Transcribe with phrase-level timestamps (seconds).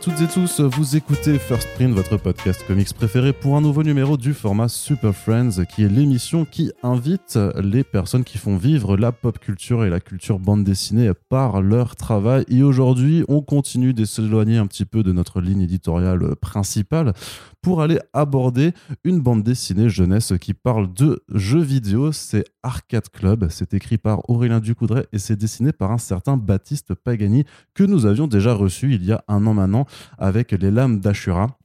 [0.00, 4.16] Toutes et tous, vous écoutez First Print, votre podcast comics préféré pour un nouveau numéro
[4.16, 9.12] du format Super Friends, qui est l'émission qui invite les personnes qui font vivre la
[9.12, 12.46] pop culture et la culture bande dessinée par leur travail.
[12.48, 17.12] Et aujourd'hui, on continue de s'éloigner un petit peu de notre ligne éditoriale principale
[17.60, 18.72] pour aller aborder
[19.04, 22.10] une bande dessinée jeunesse qui parle de jeux vidéo.
[22.10, 23.48] C'est Arcade Club.
[23.50, 28.06] C'est écrit par Aurélien Ducoudray et c'est dessiné par un certain Baptiste Pagani que nous
[28.06, 29.86] avions déjà reçu il y a un an maintenant
[30.18, 31.56] avec Les Lames d'Ashura.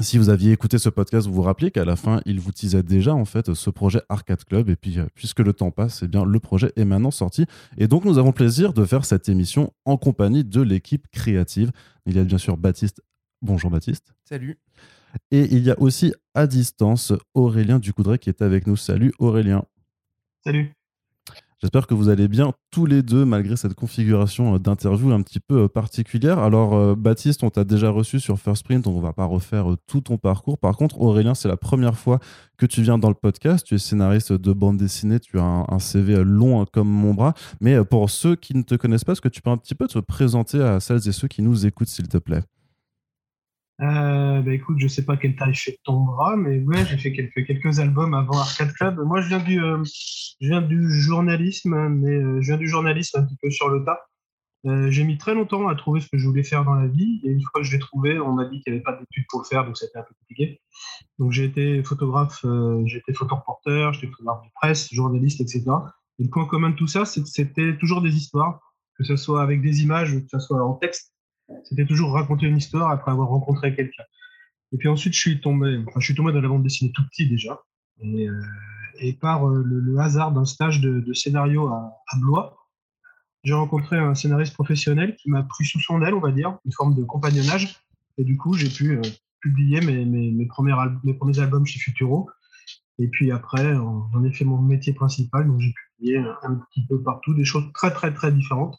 [0.00, 2.82] Si vous aviez écouté ce podcast, vous vous rappelez qu'à la fin, il vous disait
[2.82, 4.70] déjà en fait ce projet Arcade Club.
[4.70, 7.44] Et puis, euh, puisque le temps passe, eh bien, le projet est maintenant sorti.
[7.76, 11.72] Et donc, nous avons le plaisir de faire cette émission en compagnie de l'équipe créative.
[12.06, 13.02] Il y a bien sûr Baptiste.
[13.42, 14.14] Bonjour Baptiste.
[14.24, 14.58] Salut.
[15.30, 18.76] Et il y a aussi à distance Aurélien Ducoudray qui est avec nous.
[18.76, 19.64] Salut Aurélien.
[20.44, 20.72] Salut.
[21.60, 25.38] J'espère que vous allez bien tous les deux malgré cette configuration euh, d'interview un petit
[25.38, 26.40] peu euh, particulière.
[26.40, 29.66] Alors euh, Baptiste, on t'a déjà reçu sur First Print, on ne va pas refaire
[29.86, 30.58] tout ton parcours.
[30.58, 32.18] Par contre, Aurélien, c'est la première fois
[32.58, 33.64] que tu viens dans le podcast.
[33.64, 37.34] Tu es scénariste de bande dessinée, tu as un, CV long comme mon bras.
[37.60, 39.86] Mais pour ceux qui ne te connaissent pas, est-ce que tu peux un petit peu
[39.86, 42.42] te présenter à celles et ceux qui nous écoutent, s'il te plaît?
[43.80, 47.12] Euh, bah écoute, je sais pas quelle taille fait ton bras, mais ouais, j'ai fait
[47.12, 49.00] quelques, quelques albums avant Arcade Club.
[49.04, 49.82] Moi, je viens du, euh,
[50.40, 53.84] je viens du journalisme, mais euh, je viens du journalisme un petit peu sur le
[53.84, 54.00] tas.
[54.66, 57.20] Euh, j'ai mis très longtemps à trouver ce que je voulais faire dans la vie,
[57.24, 59.24] et une fois que je l'ai trouvé, on m'a dit qu'il n'y avait pas d'études
[59.28, 60.60] pour le faire, donc c'était un peu compliqué.
[61.18, 62.44] Donc j'ai été photographe,
[62.84, 65.64] j'ai été photoreporteur, j'étais photographe de presse, journaliste, etc.
[66.20, 68.60] Et le point commun de tout ça, c'était toujours des histoires,
[68.96, 71.11] que ce soit avec des images, que ce soit en texte
[71.64, 74.04] c'était toujours raconter une histoire après avoir rencontré quelqu'un.
[74.72, 77.02] Et puis ensuite, je suis tombé, enfin, je suis tombé dans la bande dessinée tout
[77.08, 77.60] petit déjà.
[78.00, 78.42] Et, euh,
[79.20, 82.56] par euh, le, hasard d'un stage de, scénario à, Blois,
[83.44, 86.72] j'ai rencontré un scénariste professionnel qui m'a pris sous son aile, on va dire, une
[86.72, 87.76] forme de compagnonnage.
[88.16, 89.02] Et du coup, j'ai pu euh,
[89.40, 90.74] publier mes, mes, mes, premiers
[91.04, 92.30] mes premiers albums chez Futuro.
[92.98, 95.46] Et puis après, j'en ai fait mon métier principal.
[95.46, 98.78] Donc j'ai publié un, petit peu partout des choses très, très, très différentes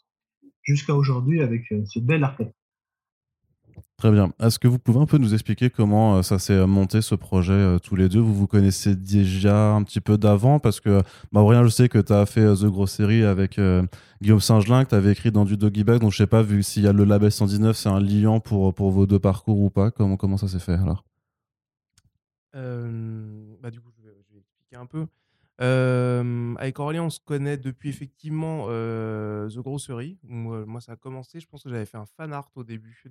[0.62, 2.52] jusqu'à aujourd'hui avec ce bel arcade.
[4.04, 4.34] Très bien.
[4.38, 7.14] Est-ce que vous pouvez un peu nous expliquer comment euh, ça s'est euh, monté ce
[7.14, 8.20] projet euh, tous les deux?
[8.20, 10.58] Vous vous connaissez déjà un petit peu d'avant?
[10.58, 11.00] Parce que,
[11.32, 13.58] bah, je sais que tu as fait The Grosse Série avec
[14.20, 16.02] Guillaume Singelin, que tu avais écrit dans du Doggy Bag.
[16.02, 18.74] Donc, je sais pas, vu s'il y a le label 119, c'est un liant pour,
[18.74, 19.90] pour vos deux parcours ou pas.
[19.90, 21.02] Comment, comment ça s'est fait alors?
[22.52, 25.06] Bah, Du coup, je vais expliquer un peu.
[25.60, 30.18] Euh, avec Aurélien, on se connaît depuis effectivement euh, The Grossery.
[30.24, 33.02] Moi, moi, ça a commencé, je pense que j'avais fait un fan art au début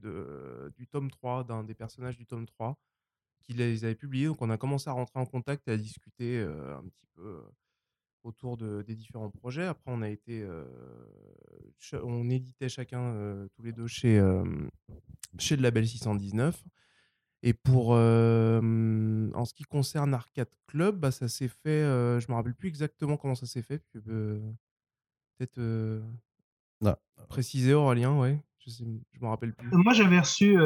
[0.75, 2.77] du tome 3, d'un des personnages du tome 3,
[3.41, 4.27] qui les avait publiés.
[4.27, 7.41] Donc, on a commencé à rentrer en contact et à discuter euh, un petit peu
[8.23, 9.65] autour de, des différents projets.
[9.65, 10.45] Après, on a été.
[12.03, 14.21] on éditait chacun, tous les deux, chez,
[15.37, 16.63] chez le label 619.
[17.45, 21.69] Et pour en ce qui concerne Arcade Club, bah, ça s'est fait.
[21.69, 23.83] Euh, je me rappelle plus exactement comment ça s'est fait.
[25.37, 25.59] Peut-être
[26.85, 26.97] ah.
[27.27, 28.39] préciser Aurélien, ouais.
[28.59, 29.69] Je sais, je me rappelle plus.
[29.73, 30.57] Moi, j'avais reçu,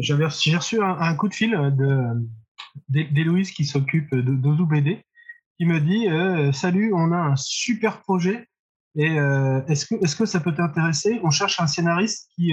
[0.00, 2.26] j'avais j'ai reçu un, coup de fil de
[2.88, 5.04] d'Héloïse qui s'occupe de d'Ozu BD,
[5.58, 8.48] qui me dit salut, on a un super projet
[8.96, 9.14] et
[9.68, 11.20] est-ce que est-ce que ça peut t'intéresser?
[11.22, 12.52] On cherche un scénariste qui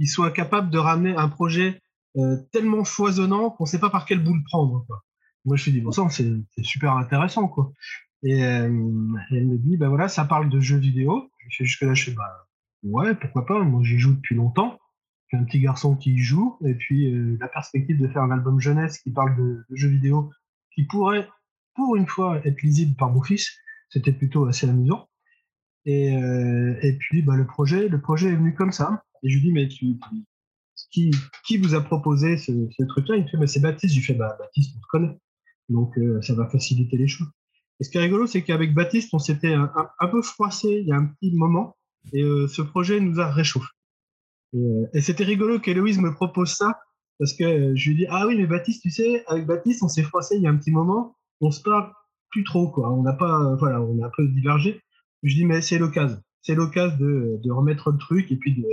[0.00, 1.87] qui soit capable de ramener un projet euh,
[2.52, 4.84] tellement foisonnant qu'on ne sait pas par quel bout le prendre.
[5.44, 6.30] Moi, je me suis dit, bon sang, c'est
[6.62, 7.48] super intéressant.
[7.48, 7.72] Quoi.
[8.22, 8.66] Et euh,
[9.30, 11.30] elle me dit, ben voilà, ça parle de jeux vidéo.
[11.48, 12.46] Jusque-là, je fais, bah
[12.82, 14.78] ouais, pourquoi pas, moi j'y joue depuis longtemps.
[15.28, 18.30] J'ai un petit garçon qui y joue, et puis euh, la perspective de faire un
[18.30, 20.30] album jeunesse qui parle de, jeux vidéo,
[20.74, 21.28] qui pourrait,
[21.74, 23.50] pour une fois, être lisible par mon fils,
[23.90, 25.08] c'était plutôt assez amusant.
[25.84, 29.04] Et, euh, et puis bah, le projet, le projet est venu comme ça.
[29.22, 29.86] Et je lui dis, mais tu,
[30.90, 32.52] qui, vous a proposé ce,
[32.84, 33.16] truc-là?
[33.16, 33.94] Il me fait, mais c'est Baptiste.
[33.94, 35.18] Je lui fais, bah, Baptiste, on se connaît.
[35.68, 37.28] Donc, euh, ça va faciliter les choses.
[37.80, 40.92] Et ce qui est rigolo, c'est qu'avec Baptiste, on s'était un, peu froissé il y
[40.92, 41.76] a un petit moment.
[42.12, 43.68] Et euh, ce projet nous a réchauffé.
[44.54, 46.80] Et, euh, et c'était rigolo qu'Héloïse me propose ça.
[47.18, 50.02] Parce que je lui dis, ah oui, mais Baptiste, tu sais, avec Baptiste, on s'est
[50.02, 51.16] froissé il y a un petit moment.
[51.40, 51.92] On se parle
[52.30, 52.92] plus trop, quoi.
[52.92, 54.80] On n'a pas, voilà, on a un peu divergé.
[55.22, 56.20] Je dis, mais c'est l'occasion.
[56.42, 58.64] C'est l'occasion de, remettre le truc et puis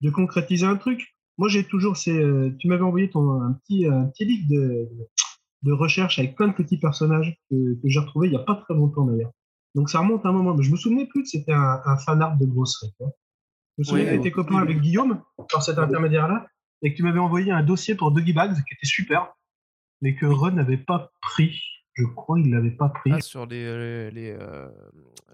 [0.00, 1.15] de concrétiser un truc.
[1.38, 2.16] Moi, j'ai toujours ces.
[2.16, 4.88] Euh, tu m'avais envoyé ton, un, petit, un petit livre de,
[5.62, 8.54] de recherche avec plein de petits personnages que, que j'ai retrouvé il n'y a pas
[8.56, 9.32] très longtemps d'ailleurs.
[9.74, 10.54] Donc ça remonte à un moment.
[10.54, 12.94] Mais je me souvenais plus que c'était un, un fan art de grosserie.
[13.00, 13.04] Je
[13.78, 15.22] me souviens que tu copain avec Guillaume
[15.52, 16.46] par cet intermédiaire-là
[16.82, 19.34] et que tu m'avais envoyé un dossier pour Doggy Bags qui était super,
[20.00, 21.60] mais que Ron n'avait pas pris.
[21.92, 23.10] je crois qu'il l'avait pas pris.
[23.12, 24.68] Ah, sur les, les, euh,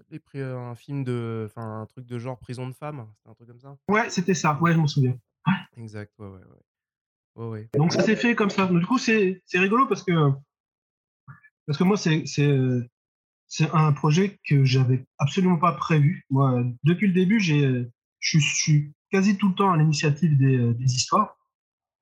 [0.09, 1.43] les pri- un film de.
[1.49, 3.05] Enfin, un truc de genre prison de femmes.
[3.15, 3.77] C'était un truc comme ça?
[3.87, 4.57] Ouais, c'était ça.
[4.61, 5.15] Ouais, je m'en souviens.
[5.77, 7.69] Exact, ouais, ouais, ouais.
[7.77, 8.67] Donc ça s'est fait comme ça.
[8.67, 10.11] Du coup, c'est rigolo parce que
[11.65, 12.87] parce que moi, c'est c'est euh,
[13.47, 16.25] c'est un projet que j'avais absolument pas prévu.
[16.29, 17.87] Moi, depuis le début, j'ai
[18.19, 21.37] je suis- quasi tout le temps à l'initiative des, euh, des histoires.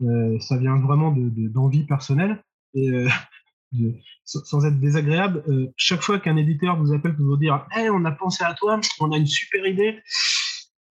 [0.02, 2.42] Euh, ça vient vraiment de de- d'envie personnelle
[2.74, 3.08] et euh,
[3.74, 5.44] de- sans être désagréable.
[5.50, 8.54] euh, chaque fois qu'un éditeur vous appelle pour vous dire, hey, on a pensé à
[8.54, 10.00] toi, on a une super idée.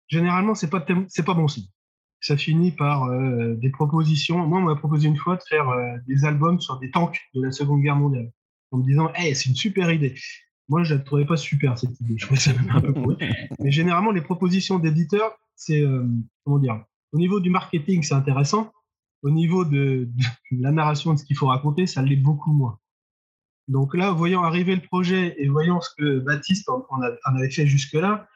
[0.09, 1.65] Généralement, c'est pas pas bon signe
[2.23, 4.47] ça finit par euh, des propositions.
[4.47, 7.43] Moi, on m'a proposé une fois de faire euh, des albums sur des tanks de
[7.43, 8.31] la Seconde Guerre mondiale,
[8.71, 10.15] en me disant, hey, c'est une super idée.
[10.69, 12.15] Moi, je la trouvais pas super cette idée.
[12.17, 13.17] Je trouvais ça même un peu pourri.
[13.59, 16.07] Mais généralement, les propositions d'éditeurs, c'est euh,
[16.45, 18.73] comment dire Au niveau du marketing, c'est intéressant.
[19.23, 20.09] Au niveau de,
[20.53, 22.79] de la narration de ce qu'il faut raconter, ça l'est beaucoup moins.
[23.67, 28.29] Donc là, voyant arriver le projet et voyant ce que Baptiste en avait fait jusque-là,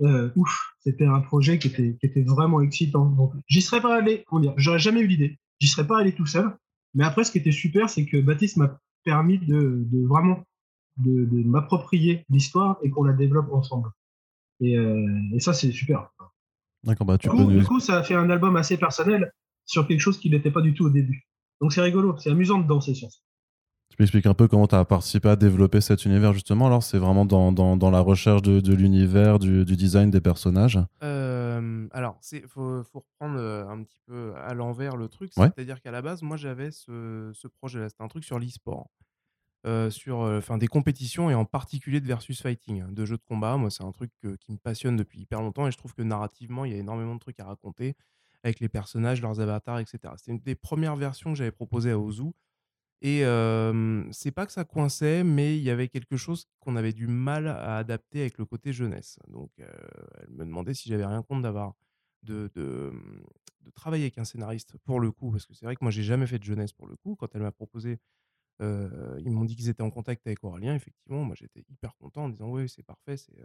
[0.00, 3.06] euh, ouf, c'était un projet qui était, qui était vraiment excitant.
[3.06, 5.38] Donc, j'y serais pas allé, comment dire, j'aurais jamais eu l'idée.
[5.60, 6.56] J'y serais pas allé tout seul.
[6.94, 10.44] Mais après, ce qui était super, c'est que Baptiste m'a permis de, de vraiment
[10.96, 13.90] de, de m'approprier l'histoire et qu'on la développe ensemble.
[14.60, 16.08] Et, euh, et ça, c'est super.
[16.84, 17.58] D'accord, bah tu Du peux coup, nous...
[17.58, 19.32] du coup, ça a fait un album assez personnel
[19.64, 21.26] sur quelque chose qui n'était pas du tout au début.
[21.60, 23.18] Donc c'est rigolo, c'est amusant de danser sur ça.
[23.94, 26.82] Tu peux expliquer un peu comment tu as participé à développer cet univers justement Alors,
[26.82, 30.80] c'est vraiment dans, dans, dans la recherche de, de l'univers, du, du design des personnages
[31.04, 35.30] Euh, alors, c'est faut, faut reprendre euh, un petit peu à l'envers le truc.
[35.36, 35.46] Ouais.
[35.54, 37.88] C'est-à-dire qu'à la base, moi, j'avais ce, ce projet-là.
[37.88, 38.90] C'était un truc sur l'e-sport.
[39.64, 43.16] Euh, sur euh, enfin, des compétitions et en particulier de versus fighting, hein, de jeux
[43.16, 43.56] de combat.
[43.56, 46.02] Moi, c'est un truc que- qui me passionne depuis hyper longtemps et je trouve que
[46.02, 47.94] narrativement, il y a énormément de trucs à raconter
[48.42, 49.98] avec les personnages, leurs avatars, etc.
[50.16, 52.24] C'était une des premières versions que j'avais proposées à Ozu.
[53.06, 53.22] Et
[54.12, 57.46] c'est pas que ça coinçait, mais il y avait quelque chose qu'on avait du mal
[57.46, 59.18] à adapter avec le côté jeunesse.
[59.28, 61.74] Donc, elle me demandait si j'avais rien contre d'avoir
[62.22, 62.92] de, de,
[63.60, 66.02] de travailler avec un scénariste pour le coup, parce que c'est vrai que moi j'ai
[66.02, 67.14] jamais fait de jeunesse pour le coup.
[67.14, 67.98] Quand elle m'a proposé,
[68.60, 70.74] ils m'ont dit qu'ils étaient en contact avec Aurélien.
[70.74, 73.36] Effectivement, moi j'étais hyper content en disant oui, c'est parfait, c'est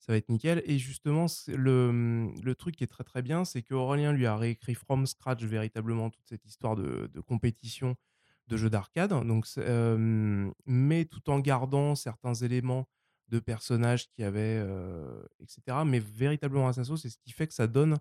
[0.00, 0.62] ça va être nickel.
[0.66, 4.36] Et justement, le, le truc qui est très très bien, c'est que Aurélien lui a
[4.36, 7.96] réécrit from scratch véritablement toute cette histoire de, de compétition
[8.48, 9.10] de jeux d'arcade.
[9.26, 12.86] Donc, c'est, euh, mais tout en gardant certains éléments
[13.28, 14.62] de personnages qui avaient,
[15.40, 15.84] etc.
[15.84, 17.98] Mais véritablement sauce, c'est ce qui fait que ça donne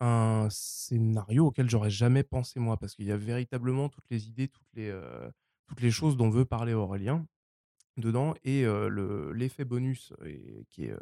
[0.00, 4.48] un scénario auquel j'aurais jamais pensé moi, parce qu'il y a véritablement toutes les idées,
[4.48, 4.98] toutes les,
[5.66, 7.26] toutes les choses dont veut parler Aurélien
[7.98, 8.34] dedans.
[8.44, 10.94] Et le- l'effet bonus et, qui, est,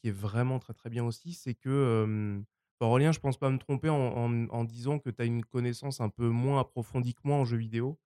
[0.00, 2.42] qui est vraiment très très bien aussi, c'est que
[2.80, 6.00] Aurélien, je pense pas me tromper en, en- en disant que tu as une connaissance
[6.00, 7.98] un peu moins approfondie que moi en jeu vidéo.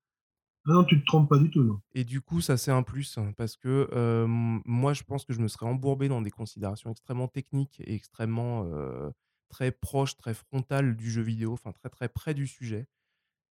[0.64, 1.82] Ah non, tu te trompes pas du tout, non.
[1.93, 5.32] Et du coup, ça c'est un plus hein, parce que euh, moi, je pense que
[5.32, 9.11] je me serais embourbé dans des considérations extrêmement techniques et extrêmement euh,
[9.49, 12.86] très proches, très frontales du jeu vidéo, enfin très très près du sujet.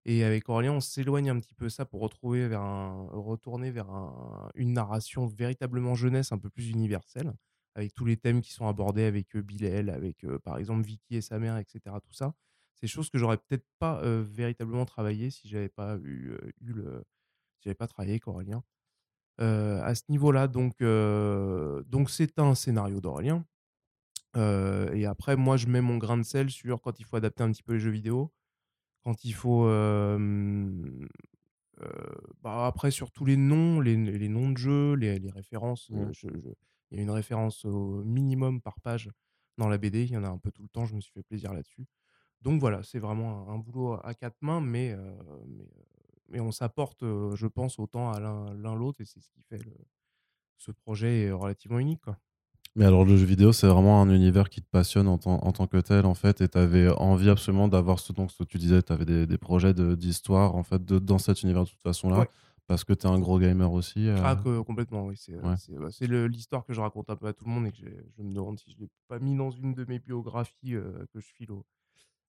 [0.07, 3.91] Et avec Aurélien, on s'éloigne un petit peu ça pour retrouver vers un, retourner vers
[3.91, 7.35] un- une narration véritablement jeunesse, un peu plus universelle,
[7.77, 11.21] avec tous les thèmes qui sont abordés avec Bilal, avec euh, par exemple Vicky et
[11.23, 12.01] sa mère, etc.
[12.03, 12.35] Tout ça,
[12.75, 16.51] c'est des choses que j'aurais peut-être pas euh, véritablement travaillé si j'avais pas eu, euh,
[16.63, 17.05] eu le,
[17.59, 18.65] si j'avais pas travaillé avec Aurélien
[19.39, 20.49] à ce niveau-là.
[20.49, 23.45] Donc, donc c'est un scénario d'Aurélien.
[24.35, 27.53] Et après, moi, je mets mon grain de sel sur quand il faut adapter un
[27.53, 28.33] petit peu les jeux vidéo,
[29.05, 29.67] quand il faut.
[32.43, 35.91] bah, après, sur tous les noms, les, les noms de jeux, les, les références.
[35.91, 36.13] euh, Mm.
[36.13, 36.51] je- je-
[36.91, 39.11] il y a une référence au minimum par page
[39.59, 40.05] dans la BD.
[40.05, 40.85] Il y en a un peu tout le temps.
[40.87, 41.87] Je me suis fait plaisir là-dessus.
[42.43, 44.99] Donc voilà, c'est vraiment un, un boulot à quatre mains, mais, euh,
[45.47, 45.83] mais, euh,
[46.29, 49.59] mais on s'apporte, euh, je pense, autant à l'un l'autre et c'est ce qui fait
[49.65, 49.73] le-
[50.59, 52.03] ce projet relativement unique.
[52.03, 52.19] Quoi.
[52.77, 55.53] Mais alors, le jeu vidéo, c'est vraiment un univers qui te passionne en tant, en
[55.53, 58.49] tant que tel, en fait, et tu avais envie absolument d'avoir ce dont ce que
[58.49, 61.65] tu disais, tu avais des, des projets de- d'histoire, en fait, de, dans cet univers
[61.65, 62.29] de toute façon-là, Ouais.
[62.67, 64.09] Parce que tu es un gros gamer aussi.
[64.09, 65.17] euh, Ah, que- complètement, oui.
[65.17, 65.79] C'est euh, Ouais.
[65.79, 68.33] bah, l'histoire que je raconte un peu à tout le monde et que je me
[68.35, 71.27] demande si je ne l'ai pas mis dans une de mes biographies euh, que je
[71.27, 71.65] file au-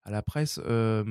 [0.04, 0.60] à la presse.
[0.66, 1.04] Euh,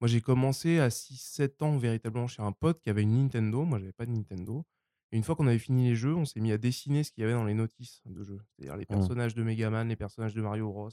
[0.00, 3.64] moi, j'ai commencé à 6-7 ans véritablement chez un pote qui avait une Nintendo.
[3.64, 4.64] Moi, j'avais pas de Nintendo.
[5.12, 7.20] Et une fois qu'on avait fini les jeux, on s'est mis à dessiner ce qu'il
[7.22, 8.40] y avait dans les notices de jeux.
[8.56, 10.90] C'est-à-dire les personnages de Megaman, les personnages de Mario Bros,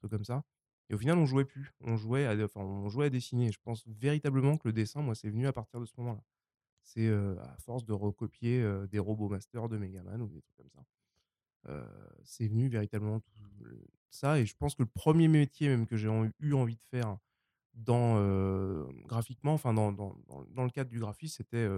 [0.00, 0.42] trucs comme ça.
[0.88, 1.72] Et au final, on jouait plus.
[1.82, 3.52] On jouait à, enfin, on jouait à dessiner.
[3.52, 6.20] Je pense véritablement que le dessin, moi, c'est venu à partir de ce moment-là.
[6.82, 10.84] C'est à force de recopier des robots masters de Megaman ou des trucs comme ça.
[11.68, 11.84] Euh,
[12.24, 13.30] c'est venu véritablement tout
[14.10, 14.38] ça.
[14.40, 17.18] Et je pense que le premier métier même que j'ai en- eu envie de faire
[17.74, 18.16] dans
[19.06, 20.16] graphiquement, enfin dans, dans,
[20.48, 21.68] dans, le cadre du graphisme, c'était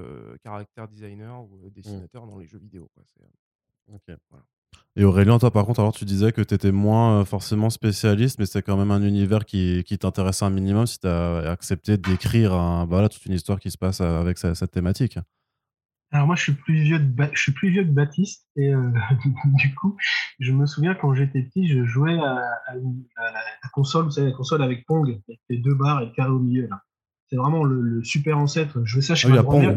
[0.42, 1.71] caractère designer ou Mmh.
[1.71, 2.90] dessinateur dans les jeux vidéo.
[2.94, 3.04] Quoi.
[3.88, 4.16] Ok.
[4.95, 8.47] Et Aurélien, toi par contre, alors tu disais que tu étais moins forcément spécialiste, mais
[8.47, 12.52] c'est quand même un univers qui, qui t'intéressait un minimum si tu as accepté d'écrire
[12.52, 15.19] un, bah voilà, toute une histoire qui se passe avec cette thématique.
[16.14, 17.00] Alors moi, je suis plus vieux,
[17.33, 18.91] je suis plus vieux que Baptiste et euh,
[19.45, 19.97] du coup,
[20.38, 22.38] je me souviens quand j'étais petit, je jouais à,
[22.76, 26.31] la console, vous savez, la console avec Pong, avec les deux barres et le carré
[26.31, 26.69] au milieu.
[26.69, 26.83] Là.
[27.33, 28.83] C'est vraiment le, super ancêtre.
[28.85, 29.75] Je jouais ça chez ah ma grand-mère.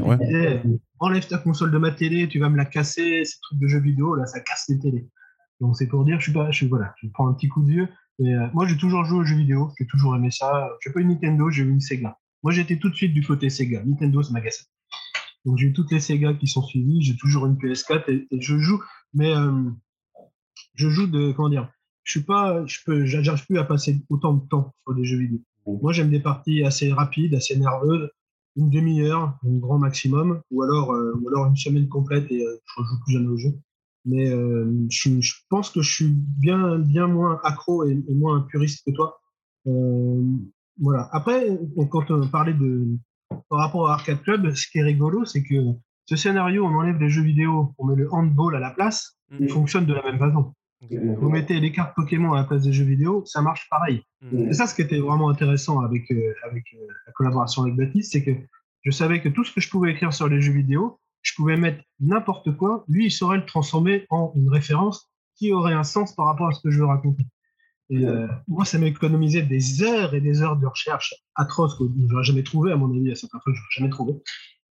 [0.99, 3.23] enlève ta console de ma télé, tu vas me la casser.
[3.23, 5.07] Ces trucs de jeux vidéo, là, ça casse les télés.
[5.61, 7.63] Donc c'est pour dire, je suis pas, je suis, voilà, je prends un petit coup
[7.63, 7.87] de vieux.
[8.19, 9.71] Mais euh, moi, j'ai toujours joué aux jeux vidéo.
[9.79, 10.67] J'ai toujours aimé ça.
[10.83, 12.17] J'ai pas une Nintendo, j'ai eu une Sega.
[12.43, 13.81] Moi, j'étais tout de suite du côté Sega.
[13.85, 14.67] Nintendo, c'est ma cassette.
[15.45, 18.57] Donc j'ai eu toutes les Sega qui sont suivies, j'ai toujours une PS4 et, je
[18.57, 18.83] joue,
[19.13, 19.63] mais euh,
[20.73, 21.71] je joue de comment dire,
[22.03, 25.19] je suis pas, je peux, j'arrive plus à passer autant de temps sur des jeux
[25.19, 25.39] vidéo.
[25.65, 28.09] Moi j'aime des parties assez rapides, assez nerveuses,
[28.55, 32.57] une demi-heure, un grand maximum, ou alors, euh, ou alors une semaine complète et euh,
[32.63, 33.53] je joue plus jamais au jeu.
[34.07, 34.29] Mais
[34.91, 38.91] je, je, pense que je suis bien, bien moins accro et, et moins puriste que
[38.91, 39.19] toi.
[40.79, 41.09] voilà.
[41.11, 41.49] Après,
[41.89, 42.85] quand on parlait de,
[43.49, 45.55] par rapport au Arcade Club, ce qui est rigolo, c'est que
[46.05, 49.45] ce scénario, on enlève les jeux vidéo, on met le handball à la place, il
[49.45, 49.49] mhm.
[49.49, 50.53] fonctionne de la même façon.
[50.89, 54.03] Vous mettez les cartes Pokémon à la place des jeux vidéo, ça marche pareil.
[54.21, 54.47] Mhm.
[54.47, 58.11] C'est ça ce qui était vraiment intéressant avec, euh, avec euh, la collaboration avec Baptiste,
[58.11, 58.31] c'est que
[58.83, 61.57] je savais que tout ce que je pouvais écrire sur les jeux vidéo, je pouvais
[61.57, 66.15] mettre n'importe quoi, lui, il saurait le transformer en une référence qui aurait un sens
[66.15, 67.25] par rapport à ce que je veux raconter.
[67.89, 71.83] Et euh, moi, ça m'a économisé des heures et des heures de recherche atroces que
[71.85, 74.13] je n'aurais jamais trouvé, à mon avis, à certains trucs, je n'aurais jamais trouvé.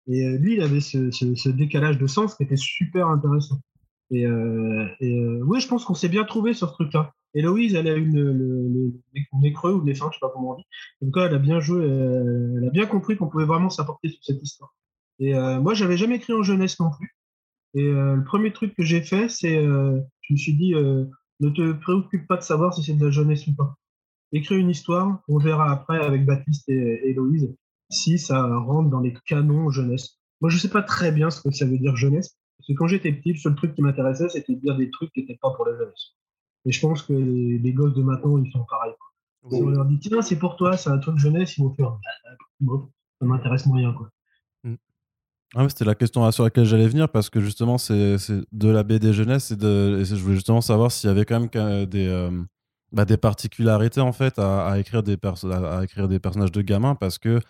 [0.09, 3.61] Et euh, lui, il avait ce, ce, décalage de sens qui était super intéressant.
[4.11, 7.12] Et, euh, et euh, oui, je pense qu'on s'est bien trouvé sur ce truc-là.
[7.35, 10.53] Héloïse, elle a eu le, le, le, creux ou les fins, je sais pas comment
[10.53, 10.65] on dit.
[11.03, 14.09] En tout cas, elle a bien joué, elle a bien compris qu'on pouvait vraiment s'apporter
[14.09, 14.75] sur cette histoire.
[15.19, 17.15] Et moi, j'avais jamais écrit en jeunesse non plus.
[17.75, 22.27] Et le premier truc que j'ai fait, c'est, je me suis dit, ne te préoccupe
[22.27, 23.75] pas de savoir si c'est de la jeunesse ou pas.
[24.33, 27.55] Écris une histoire, on verra après avec Baptiste et Héloïse
[27.91, 30.19] si ça rentre dans les canons jeunesse.
[30.41, 32.38] Moi, je sais pas très bien ce que ça veut dire jeunesse,
[32.69, 35.21] que quand j'étais petit, le seul truc qui m'intéressait, c'était de dire des trucs qui
[35.21, 36.15] n'étaient pas pour la jeunesse.
[36.65, 38.95] Et je pense que les, gosses de maintenant, ils sont pareils.
[39.51, 41.97] Si on leur dit, tiens, c'est pour toi, c'est un truc jeunesse, ils vont faire,
[42.61, 44.11] bon, ça m'intéresse moyen, quoi.
[45.55, 48.17] Ah C'était la question sur laquelle j'allais venir parce que justement, c'est
[48.53, 51.87] de la BD jeunesse et, de, je voulais justement savoir s'il y avait quand même
[51.87, 52.31] des, euh,
[52.93, 57.17] bah, des particularités en fait à, écrire des à, écrire des personnages de gamins parce
[57.17, 57.41] que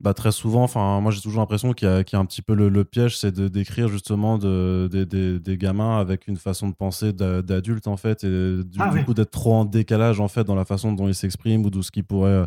[0.00, 2.84] bah, très souvent, enfin, moi j'ai toujours l'impression qu'il y, a un petit peu le,
[2.84, 7.96] piège, c'est de décrire justement de, des gamins avec une façon de penser d'adulte en
[7.96, 11.08] fait et du, ah coup d'être trop en décalage en fait dans la façon dont
[11.08, 12.44] ils s'expriment ou de ce qu'ils pourraient,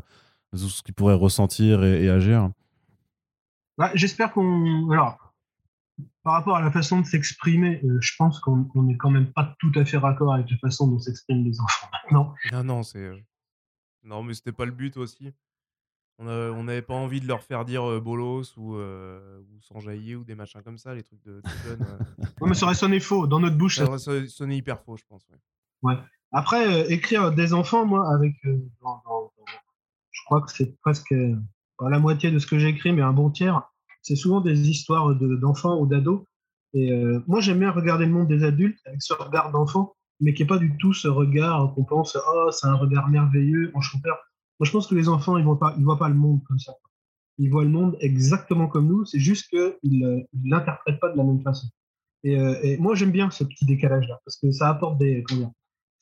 [0.53, 2.51] ce qu'ils pourraient ressentir et agir.
[3.79, 4.91] Bah, j'espère qu'on.
[4.91, 5.33] Alors,
[6.23, 9.55] par rapport à la façon de s'exprimer, euh, je pense qu'on n'est quand même pas
[9.57, 12.35] tout à fait raccord avec la façon dont s'expriment les enfants maintenant.
[12.51, 12.99] Non, non, c'est.
[12.99, 13.17] Euh,
[14.03, 15.33] non, mais c'était pas le but aussi.
[16.19, 20.35] On n'avait pas envie de leur faire dire euh, bolos ou, ou s'enjailler ou des
[20.35, 21.85] machins comme ça, les trucs de, jeunes.
[22.41, 23.25] mais ça aurait sonné faux.
[23.25, 25.25] Dans notre bouche, ça, aurait sonné hyper faux, je pense.
[25.81, 25.95] Ouais.
[26.31, 28.35] Après, écrire des enfants, moi, avec.
[28.43, 31.13] je crois que c'est presque
[31.77, 33.63] pas la moitié de ce que j'écris, mais un bon tiers,
[34.01, 36.23] c'est souvent des histoires d'enfants ou d'ados.
[36.73, 40.33] Et euh, moi, j'aime bien regarder le monde des adultes avec ce regard d'enfant, mais
[40.33, 44.17] qui n'est pas du tout ce regard qu'on pense, oh, c'est un regard merveilleux, enchanteur.
[44.59, 45.57] Moi, je pense que les enfants, ils ne voient,
[45.97, 46.73] pas, le monde comme ça.
[47.37, 51.23] Ils voient le monde exactement comme nous, c'est juste qu'ils ne l'interprètent pas de la
[51.23, 51.67] même façon.
[52.23, 55.53] Et, euh, et moi, j'aime bien ce petit décalage-là, parce que ça apporte des, comment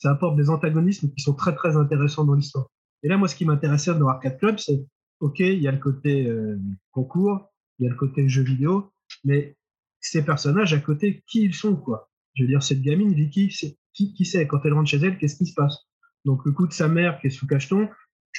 [0.03, 2.67] apporte des antagonismes qui sont très, très intéressants dans l'histoire.
[3.03, 4.85] Et là, moi, ce qui m'intéressait dans Arcade Club, c'est
[5.19, 6.59] ok, il y a le côté euh,
[6.91, 7.49] concours,
[7.79, 8.91] il y a le côté jeu vidéo,
[9.23, 9.55] mais
[9.99, 12.09] ces personnages à côté, qui ils sont, quoi?
[12.35, 13.49] Je veux dire, cette gamine, Vicky,
[13.93, 15.87] qui, qui sait Quand elle rentre chez elle, qu'est-ce qui se passe?
[16.25, 17.89] Donc, le coup de sa mère qui est sous cacheton,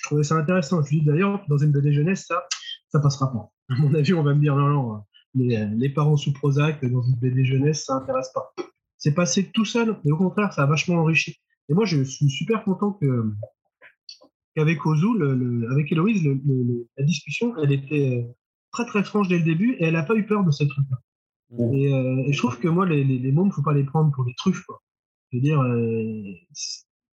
[0.08, 0.82] trouvais ça intéressant.
[0.82, 2.44] Je dis d'ailleurs, dans une BD jeunesse, ça,
[2.90, 3.50] ça passera pas.
[3.70, 5.02] À mon avis, on va me dire non, non,
[5.34, 8.52] les, les parents sous Prozac dans une BD jeunesse, ça intéresse pas.
[8.96, 11.36] C'est passé tout seul, mais au contraire, ça a vachement enrichi.
[11.68, 13.32] Et moi, je suis super content que
[14.56, 15.06] avec Ozu,
[15.70, 16.28] avec Héloïse,
[16.96, 18.32] la discussion, elle était euh,
[18.72, 20.96] très très franche dès le début et elle n'a pas eu peur de cette truc-là.
[21.50, 21.60] Mmh.
[21.60, 24.10] Euh, et, je trouve que moi, les, les, mots, il ne faut pas les prendre
[24.12, 24.64] pour des truffes.
[24.64, 24.82] Quoi.
[25.30, 26.22] Je veux dire, euh,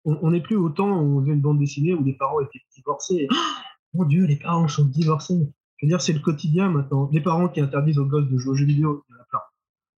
[0.06, 3.28] on n'est plus autant on faisait une bande dessinée où les parents étaient divorcés.
[3.94, 5.48] Mon Dieu, les parents sont divorcés.
[5.78, 7.10] Je veux dire, c'est le quotidien maintenant.
[7.12, 9.26] Les parents qui interdisent aux gosses de jouer aux jeux vidéo, il y en a
[9.26, 9.40] plein.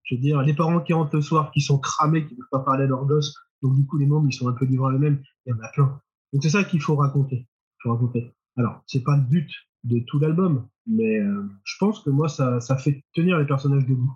[0.03, 2.49] Je veux dire, les parents qui rentrent le soir, qui sont cramés, qui ne peuvent
[2.51, 4.93] pas parler à leurs gosses, donc du coup, les mômes, ils sont un peu livrés
[4.93, 6.01] à eux-mêmes, il y en a plein.
[6.33, 7.47] Donc c'est ça qu'il faut raconter.
[7.85, 8.33] raconter.
[8.57, 9.51] Alors, c'est pas le but
[9.85, 13.87] de tout l'album, mais euh, je pense que moi, ça, ça fait tenir les personnages
[13.87, 14.13] debout.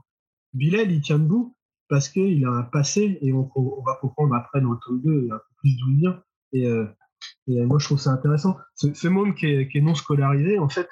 [0.54, 1.54] Bilal, il tient debout
[1.88, 3.50] parce qu'il a un passé, et on,
[3.86, 6.22] va comprendre après dans le tome 2 un peu plus d'où il vient.
[6.52, 6.86] Et, euh,
[7.46, 8.56] et moi, je trouve ça intéressant.
[8.74, 10.88] Ce, ce monde qui est, qui est non scolarisé, en fait,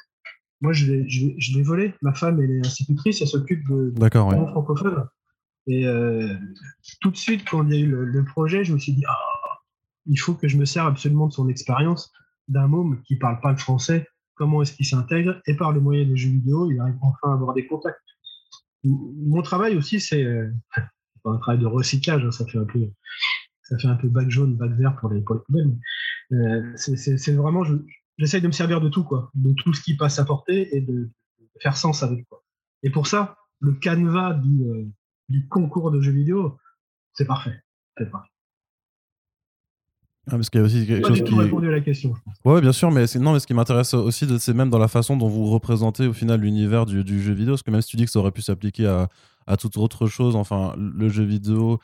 [0.60, 1.94] moi, je l'ai, je, je volé.
[2.02, 4.38] Ma femme, elle est institutrice, elle s'occupe de, D'accord, ouais.
[4.38, 5.06] de francophone.
[5.66, 6.34] Et euh,
[7.00, 9.04] tout de suite, quand il y a eu le, le projet, je me suis dit,
[9.08, 9.18] ah,
[10.06, 12.12] il faut que je me serve absolument de son expérience
[12.48, 14.06] d'un môme qui parle pas le français.
[14.34, 17.34] Comment est-ce qu'il s'intègre Et par le moyen des jeux vidéo, il arrive enfin à
[17.34, 17.98] avoir des contacts.
[18.84, 20.48] Mon travail aussi, c'est euh,
[21.24, 22.24] un travail de recyclage.
[22.24, 22.88] hein, ça fait un peu,
[23.68, 25.76] ça fait un peu bac jaune, bac vert pour les, pour les poubelles.
[26.32, 27.76] euh, c'est- vraiment, je-
[28.18, 30.80] j'essaye de me servir de tout, quoi, de tout ce qui passe à portée et
[30.80, 31.10] de, de
[31.60, 32.26] faire sens avec.
[32.28, 32.42] Quoi.
[32.82, 34.84] Et pour ça, le canevas du, euh,
[35.28, 36.58] du concours de jeux vidéo,
[37.14, 37.60] c'est parfait.
[37.98, 38.28] C'est parfait.
[40.28, 41.34] Ah, parce qu'il y a aussi quelque Pas chose du qui.
[41.38, 42.12] répondu à la question.
[42.16, 42.34] je pense.
[42.44, 45.16] Ouais, bien sûr, mais non, mais ce qui m'intéresse aussi, c'est même dans la façon
[45.16, 47.96] dont vous représentez au final l'univers du, du jeu vidéo, parce que même si tu
[47.96, 49.08] dis que ça aurait pu s'appliquer à,
[49.46, 51.78] à toute autre chose, enfin, le jeu vidéo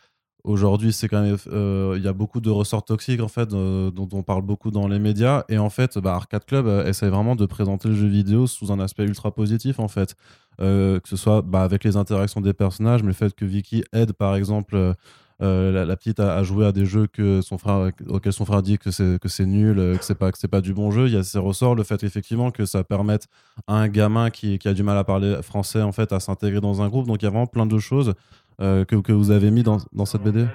[0.45, 3.91] aujourd'hui, c'est quand même, euh, il y a beaucoup de ressorts toxiques en fait, euh,
[3.91, 7.09] dont on parle beaucoup dans les médias, et en fait, bah, Arcade Club euh, essaie
[7.09, 10.17] vraiment de présenter le jeu vidéo sous un aspect ultra positif en fait,
[10.61, 13.85] Euh, que ce soit bah, avec les interactions des personnages, mais le fait que Vicky
[13.95, 14.95] aide par exemple.
[15.41, 18.91] la, petite a joué à des jeux que son frère, auxquels son frère dit que
[18.91, 21.07] c'est nul, que c'est pas pas du bon jeu.
[21.09, 23.29] Il y a ces ressorts, le fait effectivement que ça permette
[23.67, 26.61] à un gamin qui, qui a du mal à parler français en fait à s'intégrer
[26.61, 27.07] dans un groupe.
[27.07, 28.15] Donc il y a vraiment plein de choses
[28.62, 30.47] euh, que, que vous avez mis dans, dans cette BD.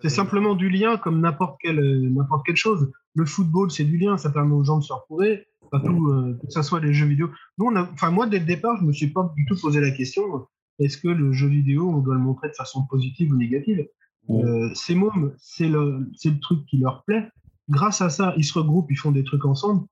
[0.00, 2.90] C'est simplement du lien comme n'importe quelle, euh, n'importe quelle chose.
[3.14, 6.38] Le football, c'est du lien, ça permet aux gens de se retrouver, pas tout, euh,
[6.40, 7.30] que ce soit les jeux vidéo.
[7.58, 9.80] Nous, on a, enfin, moi, dès le départ, je me suis pas du tout posé
[9.80, 10.46] la question
[10.80, 13.86] est-ce que le jeu vidéo, on doit le montrer de façon positive ou négative?
[14.30, 17.28] Euh, Ces mômes, c'est le, c'est le truc qui leur plaît.
[17.68, 19.86] Grâce à ça, ils se regroupent, ils font des trucs ensemble.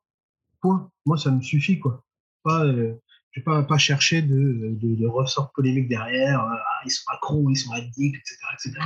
[0.60, 0.90] Point.
[1.04, 2.02] Moi, ça me suffit, quoi.
[2.42, 2.94] Pas, euh,
[3.32, 6.40] je vais pas, pas chercher de, de, de ressorts polémiques derrière.
[6.42, 8.80] euh, ah, ils sont accros, ils sont addicts, etc., etc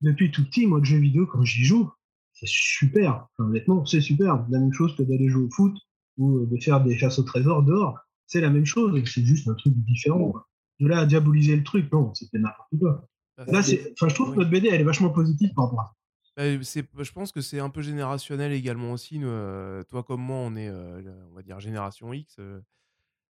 [0.00, 1.90] depuis tout petit, moi, le jeu vidéo, quand j'y joue,
[2.32, 3.26] c'est super.
[3.38, 4.44] Enfin, honnêtement, c'est super.
[4.50, 5.74] La même chose que d'aller jouer au foot
[6.18, 7.98] ou de faire des chasses au trésor dehors.
[8.26, 9.00] C'est la même chose.
[9.06, 10.30] C'est juste un truc différent.
[10.30, 10.46] Quoi.
[10.80, 13.08] De là à diaboliser le truc, non, c'était n'importe quoi.
[13.38, 14.34] Bah, Là, c'est- c'est, enfin, je trouve oui.
[14.34, 15.94] que notre BD, elle est vachement positive par rapport à ça.
[16.36, 19.18] Bah, c'est- je pense que c'est un peu générationnel également aussi.
[19.18, 22.36] nous, euh, toi comme moi, on est, euh, on va dire, génération X.
[22.40, 22.60] euh,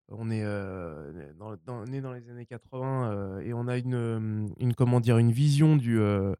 [0.08, 4.48] on est euh, dans, dans- né dans les années 80 euh, et on a une,
[4.58, 6.34] une, comment dire, une vision du, euh,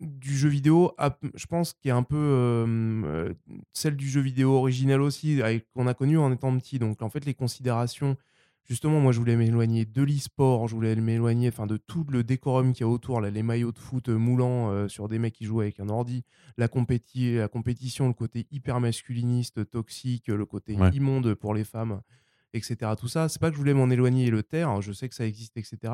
[0.00, 3.32] du jeu vidéo, à- je pense, qui est un peu euh,
[3.72, 5.40] celle du jeu vidéo original aussi,
[5.74, 6.78] qu'on a connu en étant petit.
[6.78, 8.16] Donc en fait, les considérations,
[8.64, 12.72] justement, moi je voulais m'éloigner de l'e-sport, je voulais m'éloigner enfin, de tout le décorum
[12.72, 15.44] qu'il y a autour, là, les maillots de foot euh, moulants sur des mecs qui
[15.44, 16.24] jouent avec un ordi,
[16.56, 20.90] la, compéti la compétition, le côté hyper masculiniste, toxique, le côté Ouais.
[20.90, 22.00] immonde pour les femmes,
[22.52, 22.92] etc.
[22.98, 25.08] Tout ça, c'est pas que je voulais m'en éloigner et le taire, hein, je sais
[25.08, 25.92] que ça existe, etc.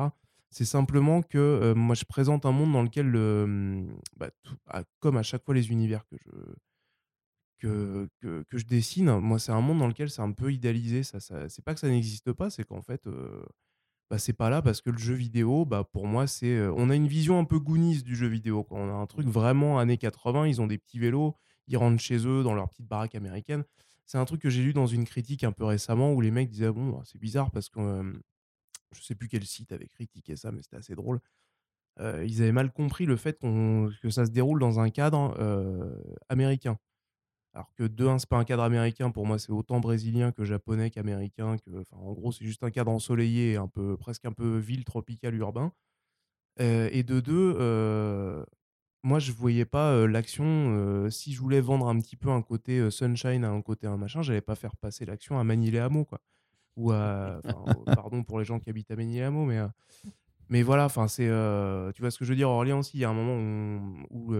[0.51, 4.31] C'est simplement que euh, moi je présente un monde dans lequel, le, hum, bah,
[4.67, 6.15] ah, comme à chaque fois les univers que
[7.59, 11.03] je, que, que, je dessine, moi c'est un monde dans lequel c'est un peu idéalisé.
[11.03, 13.43] Ça, ça, c'est pas que ça n'existe pas, c'est qu'en fait euh,
[14.09, 16.47] bah, c'est pas là parce que le jeu vidéo, bah, pour moi, c'est.
[16.47, 18.65] euh, on a une vision un peu Goonies du jeu vidéo.
[18.71, 21.35] On a un truc vraiment années 80, ils ont des petits vélos,
[21.67, 23.63] ils rentrent chez eux dans leur petite baraque américaine.
[24.09, 26.49] C'est un truc que j'ai lu dans une critique un peu récemment où les mecs
[26.49, 28.19] disaient bon, bah, c'est bizarre parce que euh,
[28.91, 31.19] je sais plus quel site avait critiqué ça, mais c'était assez drôle.
[31.99, 35.37] Ils avaient mal compris le fait que ça se déroule dans un cadre
[36.29, 36.79] américain.
[37.53, 40.45] Alors que de un, c'est pas un cadre américain, pour moi, c'est autant brésilien que
[40.45, 41.57] japonais qu'américain.
[41.57, 45.35] Que, en gros, c'est juste un cadre ensoleillé, un peu, presque un peu ville, tropicale,
[45.35, 45.73] urbain.
[46.57, 47.57] Et de deux,
[49.03, 51.09] moi, je voyais pas l'action.
[51.09, 54.41] si je voulais vendre un petit peu un côté sunshine, un côté un machin, j'allais
[54.41, 56.19] pas faire passer l'action à Manille-les-Hameaux, quoi.
[56.75, 59.59] Ou à, enfin, pardon pour les gens qui habitent à Manille-les-Hameaux, mais,
[60.49, 61.27] mais voilà, enfin, c'est,
[61.93, 62.49] tu vois ce que je veux dire.
[62.49, 63.37] Orléans aussi, il y a un moment
[64.09, 64.35] où, où,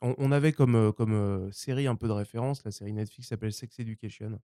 [0.00, 3.78] on, on avait comme, comme série un peu de référence la série Netflix s'appelle Sex
[3.80, 4.38] Education.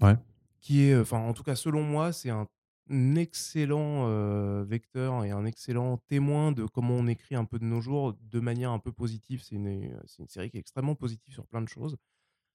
[0.00, 0.14] Ouais.
[0.60, 2.46] Qui est, enfin, en tout cas, selon moi, c'est un
[2.90, 8.14] excellent vecteur et un excellent témoin de comment on écrit un peu de nos jours
[8.20, 9.42] de manière un peu positive.
[9.42, 11.96] C'est une, c'est une série qui est extrêmement positive sur plein de choses.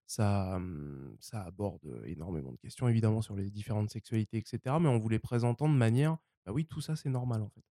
[0.07, 4.75] Ça, hum, ça aborde énormément de questions, évidemment, sur les différentes sexualités, etc.
[4.79, 7.63] Mais en vous les présentant de manière, bah oui, tout ça, c'est normal, en fait,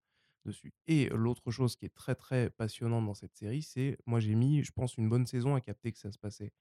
[0.45, 0.73] dessus.
[0.87, 4.63] Et l'autre chose qui est très, très passionnante dans cette série, c'est, moi, j'ai mis,
[4.63, 6.51] je pense, une bonne saison à capter que ça se passait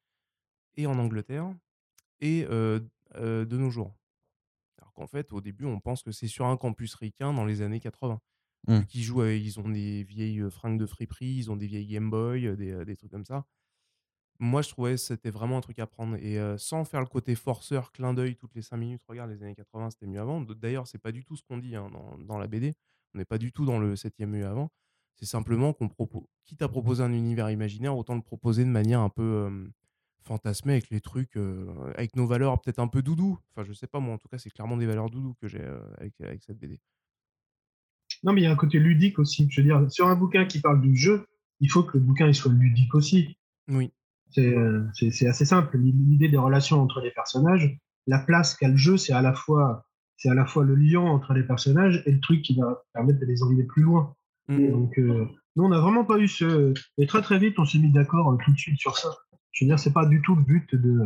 [0.77, 1.53] et en Angleterre
[2.21, 3.95] et de nos jours.
[4.79, 7.63] Alors qu'en fait, au début, on pense que c'est sur un campus ricain dans les
[7.63, 8.21] années 80.
[8.69, 8.79] Mm.
[8.79, 11.87] Vu qu'ils jouent, avec- ils ont des vieilles fringues de friperie, ils ont des vieilles
[11.87, 13.47] Game Boy, des, des trucs comme ça.
[14.41, 17.35] moi, je trouvais que c'était vraiment un truc à prendre et sans faire le côté
[17.35, 19.03] forceur, clin d'œil toutes les 5 minutes.
[19.09, 20.41] Regarde, les années 80, c'était mieux avant.
[20.43, 22.75] D'ailleurs, c'est pas du tout ce qu'on dit, hein, dans dans la BD.
[23.15, 24.71] On n'est pas du tout dans le «c'était mieux avant».
[25.17, 29.01] C'est simplement qu'on propose quitte à proposer un univers imaginaire, autant le proposer de manière
[29.01, 29.69] un peu,
[30.25, 33.39] fantasmée avec les trucs, heu, avec nos valeurs peut-être un peu doudou.
[33.51, 35.63] Enfin, je sais pas moi, en tout cas, c'est clairement des valeurs doudou que j'ai,
[35.63, 36.81] heu, avec, avec cette BD.
[38.25, 39.47] Non, mais il y a un côté ludique aussi.
[39.51, 41.27] Je veux dire, sur un bouquin qui parle du jeu,
[41.61, 43.37] il faut que le bouquin il soit ludique aussi.
[43.69, 43.93] Oui.
[44.31, 45.79] C'est euh, assez simple.
[45.79, 49.87] L'idée des relations entre les personnages, la place qu'a le jeu, c'est à la fois
[50.19, 53.21] c'est à la fois le lien entre les personnages et le truc qui va permettre
[53.21, 54.15] de les emmener plus loin.
[54.49, 54.71] Mmh.
[54.71, 55.27] Donc, euh,
[55.57, 56.75] nous, on n'a vraiment pas eu ce.
[56.99, 59.11] Et très très vite, on s'est mis d'accord euh, tout de suite sur ça.
[59.59, 61.03] Je veux dire, c'est pas du tout le but de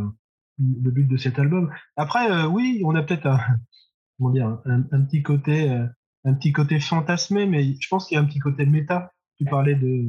[0.58, 1.70] le but de cet album.
[1.96, 3.38] Après, euh, oui, on a peut-être un,
[4.18, 5.86] comment dire, un, un petit côté, euh,
[6.24, 9.10] un petit côté fantasmé, mais je pense qu'il y a un petit côté méta.
[9.38, 10.04] Tu parlais de,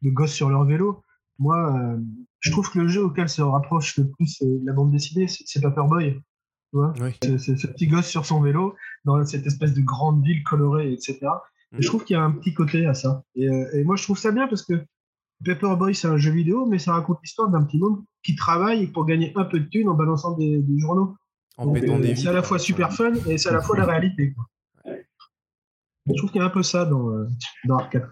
[0.00, 1.02] de gosses sur leur vélo.
[1.38, 1.98] Moi, euh,
[2.40, 6.14] je trouve que le jeu auquel se rapproche le plus la bande dessinée, c'est Paperboy.
[6.14, 6.20] Tu
[6.72, 7.10] vois Oui.
[7.22, 8.74] C'est- c'est ce petit gosse sur son vélo
[9.04, 11.18] dans cette espèce de grande ville colorée, etc.
[11.78, 13.22] Et je trouve qu'il y a un petit côté à ça.
[13.34, 14.82] Et, euh, et moi, je trouve ça bien parce que
[15.44, 19.04] Paperboy, c'est un jeu vidéo, mais ça raconte l'histoire d'un petit monde qui travaille pour
[19.04, 21.16] gagner un peu de thunes en balançant des, des journaux.
[21.56, 23.60] En Donc, pétant euh, des c'est à la fois super fun et c'est à la
[23.60, 24.32] fois la réalité.
[24.32, 24.46] quoi.
[26.06, 27.26] Je trouve qu'il y a un peu ça dans, euh,
[27.64, 28.08] dans Arcade.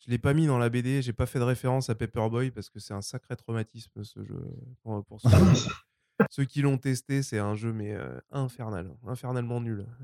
[0.00, 2.70] Je l'ai pas mis dans la BD, j'ai pas fait de référence à Paperboy parce
[2.70, 4.40] que c'est un sacré traumatisme ce jeu.
[4.82, 5.28] Pour, pour ceux,
[6.30, 9.86] ceux qui l'ont testé, c'est un jeu mais euh, infernal, infernalement nul.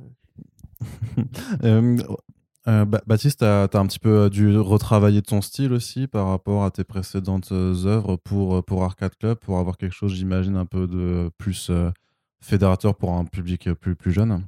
[1.64, 1.96] Euh,
[2.68, 6.64] euh, Ba- Baptiste, tu as, un petit peu dû retravailler ton style aussi par rapport
[6.64, 10.66] à tes précédentes euh, œuvres pour, pour Arcade Club, pour avoir quelque chose, j'imagine, un
[10.66, 11.90] peu de plus euh,
[12.40, 14.44] fédérateur pour un public plus, plus jeune?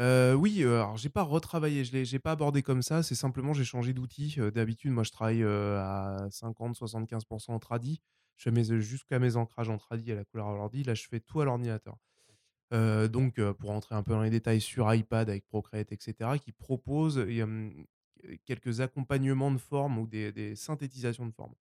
[0.00, 3.52] Euh, oui, euh, alors j'ai pas retravaillé, je l'ai, pas abordé comme ça, c'est simplement
[3.52, 4.34] j'ai changé d'outil.
[4.38, 8.00] Euh, d'habitude, moi je travaille euh, à 50-75% en tradi.
[8.38, 10.82] Je fais jusqu'à mes ancrages en tradi à la couleur à l'ordi.
[10.84, 11.96] Là, je fais tout à l'ordinateur.
[12.72, 16.38] Euh, donc, euh, pour entrer un peu dans les détails sur iPad avec Procreate, etc.,
[16.40, 17.26] qui propose
[18.44, 21.54] quelques accompagnements de forme ou des, synthétisations de forme.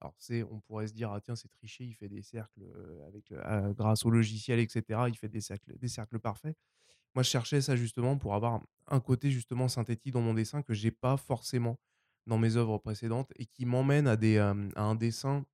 [0.00, 0.14] Alors,
[0.50, 2.62] on pourrait se dire, ah tiens, c'est triché, il fait des cercles
[3.06, 6.56] avec, euh, grâce au logiciel, etc., il fait des cercles, des cercles parfaits.
[7.14, 10.74] Moi, je cherchais ça justement pour avoir un côté justement synthétique dans mon dessin que
[10.74, 11.78] j'ai pas forcément
[12.26, 15.44] dans mes œuvres précédentes et qui m'emmène à, à un dessin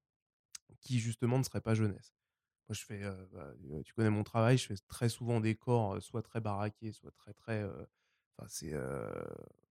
[0.80, 2.15] qui justement ne serait pas jeunesse.
[2.68, 3.52] Moi, je fais, euh, bah,
[3.84, 7.32] tu connais mon travail, je fais très souvent des corps, soit très baraqués, soit très
[7.32, 7.64] très.
[8.38, 8.74] Enfin, c'est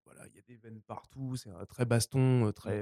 [0.05, 2.81] voilà, il y a des veines partout, c'est un très baston, euh, très.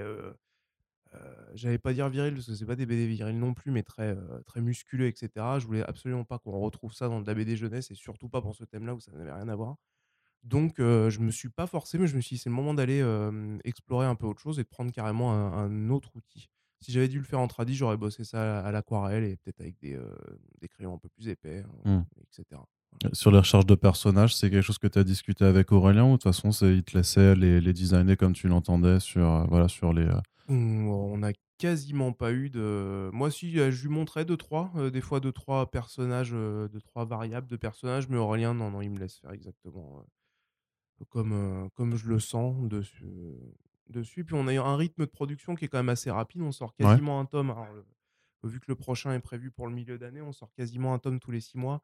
[1.54, 4.16] J'allais pas dire viril parce que c'est pas des BD virils non plus, mais très
[4.46, 5.60] très musculeux, etc.
[5.60, 8.42] Je voulais absolument pas qu'on retrouve ça dans de la BD jeunesse et surtout pas
[8.42, 9.78] pour ce thème-là où ça n'avait rien à voir.
[10.44, 12.74] Donc, euh, je me suis pas forcé, mais je me suis dit, c'est le moment
[12.74, 16.50] d'aller euh, explorer un peu autre chose et de prendre carrément un, un autre outil.
[16.84, 19.80] Si j'avais dû le faire en tradi, j'aurais bossé ça à, l'aquarelle et peut-être avec
[19.80, 20.06] des, euh,
[20.62, 22.04] des crayons un peu plus épais, hein, Mm.
[22.22, 22.62] etc.
[23.14, 26.12] Sur les recherches de personnages, c'est quelque chose que tu as discuté avec Aurélien ou
[26.12, 29.46] de toute façon, c'est- il te laissait les, les designer comme tu l'entendais sur, euh,
[29.50, 30.06] voilà, sur les.
[30.06, 30.20] euh,
[30.50, 33.10] Mmh, On n'a quasiment pas eu de.
[33.14, 37.06] Moi, si, je lui montrais deux, trois, euh, des fois deux, trois personnages, deux, trois
[37.06, 40.04] variables de personnages, mais Aurélien, non, non, il me laisse faire exactement
[41.10, 43.06] comme, comme je le sens dessus,
[43.94, 44.26] dessus.
[44.26, 46.42] Puis on a eu un rythme de production qui est quand même assez rapide.
[46.42, 46.86] On sort Ouais.
[46.86, 47.52] quasiment un tome.
[47.52, 47.86] Alors, le-
[48.50, 51.20] vu que le prochain est prévu pour le milieu d'année, on sort quasiment un tome
[51.20, 51.82] tous les six mois.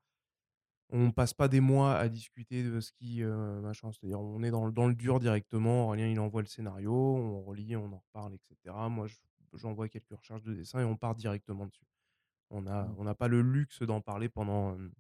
[0.92, 3.92] On passe pas des mois à discuter de ce qui euh, machin.
[3.92, 5.86] C'est-à-dire, on est dans, le- dans le dur directement.
[5.86, 8.76] Aurélien, il envoie le scénario, on relit, on en reparle, etc.
[8.90, 9.16] Moi, je-
[9.54, 11.86] j'envoie quelques recherches de dessin et on part directement dessus.
[12.50, 12.96] On a- Mmh.
[12.98, 14.92] on n'a pas le luxe d'en parler pendant, euh,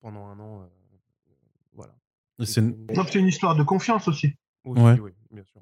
[0.00, 0.62] pendant un an.
[0.62, 0.66] euh,
[1.72, 1.94] voilà.
[2.44, 4.34] C'est une, Donc, c'est une histoire de confiance aussi.
[4.64, 4.98] aussi, Ouais.
[5.00, 5.60] oui, bien sûr.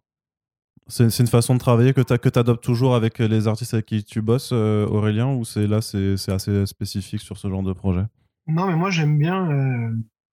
[0.89, 4.23] C'est- une façon de travailler que tu adoptes toujours avec les artistes avec qui tu
[4.23, 8.05] bosses, euh, Aurélien, ou c'est là, c'est assez spécifique sur ce genre de projet?
[8.47, 9.51] Non, mais moi, j'aime bien.
[9.51, 9.91] euh,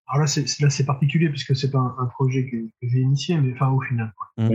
[0.09, 3.53] Alors là, c'est particulier puisque c'est pas un, un projet que, que j'ai initié, mais
[3.55, 4.13] enfin, au final.
[4.17, 4.45] quoi.
[4.45, 4.51] Mm.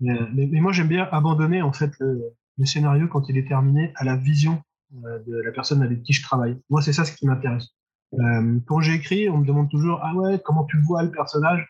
[0.00, 2.22] Mais, mais- mais moi, j'aime bien abandonner en fait le,
[2.58, 4.62] le scénario quand il est terminé à la vision
[5.04, 6.56] euh, de la personne avec qui je travaille.
[6.70, 7.68] Moi, c'est ça ce qui m'intéresse.
[8.20, 11.66] Euh, quand j'écris, on me demande toujours Ah ouais, comment tu vois le personnage?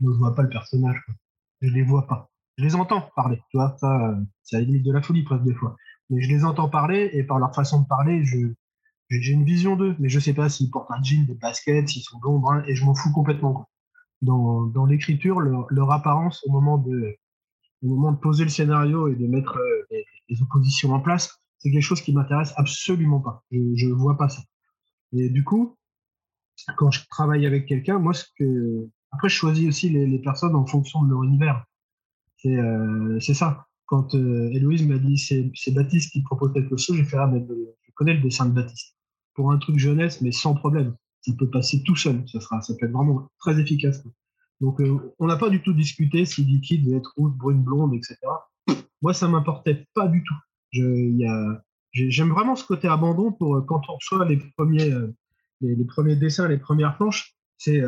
[0.00, 0.96] Moi, je vois pas le personnage.
[1.06, 1.14] Quoi.
[1.62, 2.28] Je les vois pas.
[2.56, 3.42] Je les entends parler.
[3.50, 4.16] Tu vois, ça, euh,
[4.52, 5.76] la limite de la folie presque des fois.
[6.10, 8.54] Mais je les entends parler et par leur façon de parler, je
[9.10, 12.02] j'ai une vision d'eux, mais je sais pas s'ils portent un jean, des baskets, s'ils
[12.02, 13.68] sont blonds, bruns, et je m'en fous complètement.
[14.22, 17.16] Dans, l'écriture, leur, apparence au moment de
[18.16, 19.86] poser le scénario et de mettre euh,
[20.28, 23.44] les, oppositions en place, c'est quelque chose qui m'intéresse absolument pas.
[23.50, 24.40] Je, je vois pas ça.
[25.12, 25.76] Et du coup,
[26.78, 28.14] quand je travaille avec quelqu'un, moi,
[29.12, 31.64] après, je choisis aussi les personnes en fonction de leur univers.
[32.46, 33.66] Euh, c'est ça.
[33.86, 34.50] Quand euh,
[34.86, 38.22] m'a dit c'est Baptiste qui propose quelque chose, j'ai fait ah mais je connais le
[38.22, 38.96] dessin de Baptiste.
[39.34, 40.94] Pour un truc jeunesse, mais sans problème.
[41.22, 42.22] Ça peut passer tout seul.
[42.28, 44.02] Ça, sera, ça peut être vraiment très efficace.
[44.60, 47.94] Donc, euh, on n'a pas du tout discuté si liquide devait être rouge, brune, blonde,
[47.94, 48.16] etc.
[49.02, 50.34] Moi, ça m'importait pas du tout.
[51.92, 54.92] J'aime vraiment ce côté abandon pour euh, quand on reçoit les premiers,
[55.60, 57.34] les, premiers dessins, les premières planches.
[57.58, 57.82] C'est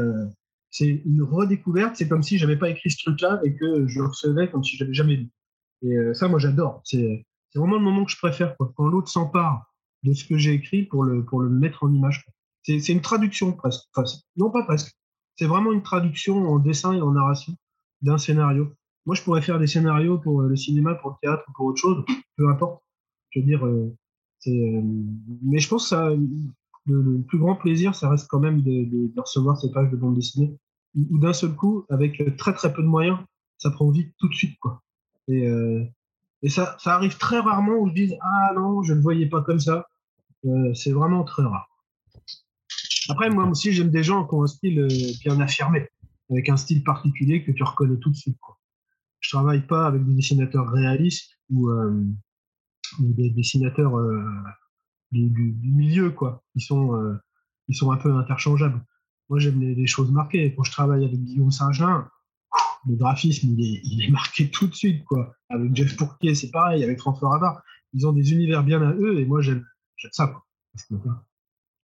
[0.77, 1.97] c'est une redécouverte.
[1.97, 4.77] C'est comme si j'avais pas écrit ce truc-là et que je le recevais comme si
[4.77, 5.31] je l'avais jamais lu.
[5.83, 6.83] Et ça, moi, j'adore.
[6.85, 8.57] C'est vraiment le moment que je préfère.
[8.59, 9.67] Quand l'autre s'empare
[10.07, 12.25] de ce que j'ai écrit pour le, pour le mettre en image.
[12.63, 13.85] C'est une traduction presque.
[14.37, 14.93] non, pas presque.
[15.37, 17.55] C'est vraiment une traduction en dessin et en narration
[18.03, 18.73] d'un scénario.
[19.05, 21.81] Moi, je pourrais faire des scénarios pour euh, le cinéma, pour le théâtre, pour autre
[21.81, 22.05] chose,
[22.37, 22.83] peu importe.
[23.31, 23.95] Je veux dire, euh,
[24.49, 24.83] euh,
[25.43, 26.19] mais je pense que
[26.87, 30.57] le, plus grand plaisir, ça reste quand même de, recevoir ces pages de bande dessinée,
[30.97, 33.19] ou d'un seul coup, avec très très peu de moyens,
[33.59, 34.83] ça prend vie tout de suite, quoi.
[35.29, 35.49] Et,
[36.43, 39.43] et ça, ça arrive très rarement où je dis ah non, je ne voyais pas
[39.43, 39.87] comme ça.
[40.75, 41.69] c'est vraiment très rare.
[43.09, 44.89] Après, moi aussi, j'aime des gens qui ont un style euh,
[45.21, 45.89] bien affirmé,
[46.31, 48.39] avec un style particulier que tu reconnais tout de suite.
[48.41, 48.59] Quoi.
[49.21, 52.05] Je travaille pas avec des dessinateurs réalistes ou, euh,
[53.01, 54.25] des dessinateurs euh,
[55.13, 56.43] du, milieu, quoi.
[56.55, 57.17] Ils sont,
[57.69, 58.81] ils sont un peu interchangeables.
[59.29, 60.55] Moi, j'aime les, choses marquées.
[60.55, 62.09] Quand je travaille avec Guillaume Saint-Gelin,
[62.89, 65.35] le graphisme, il est, marqué tout de suite, quoi.
[65.49, 66.85] Avec Jeff Pourquier, c'est pareil.
[66.85, 67.63] Avec François Ravard,
[67.93, 69.65] ils ont des univers bien à eux, et moi, j'aime
[70.13, 70.45] ça, quoi.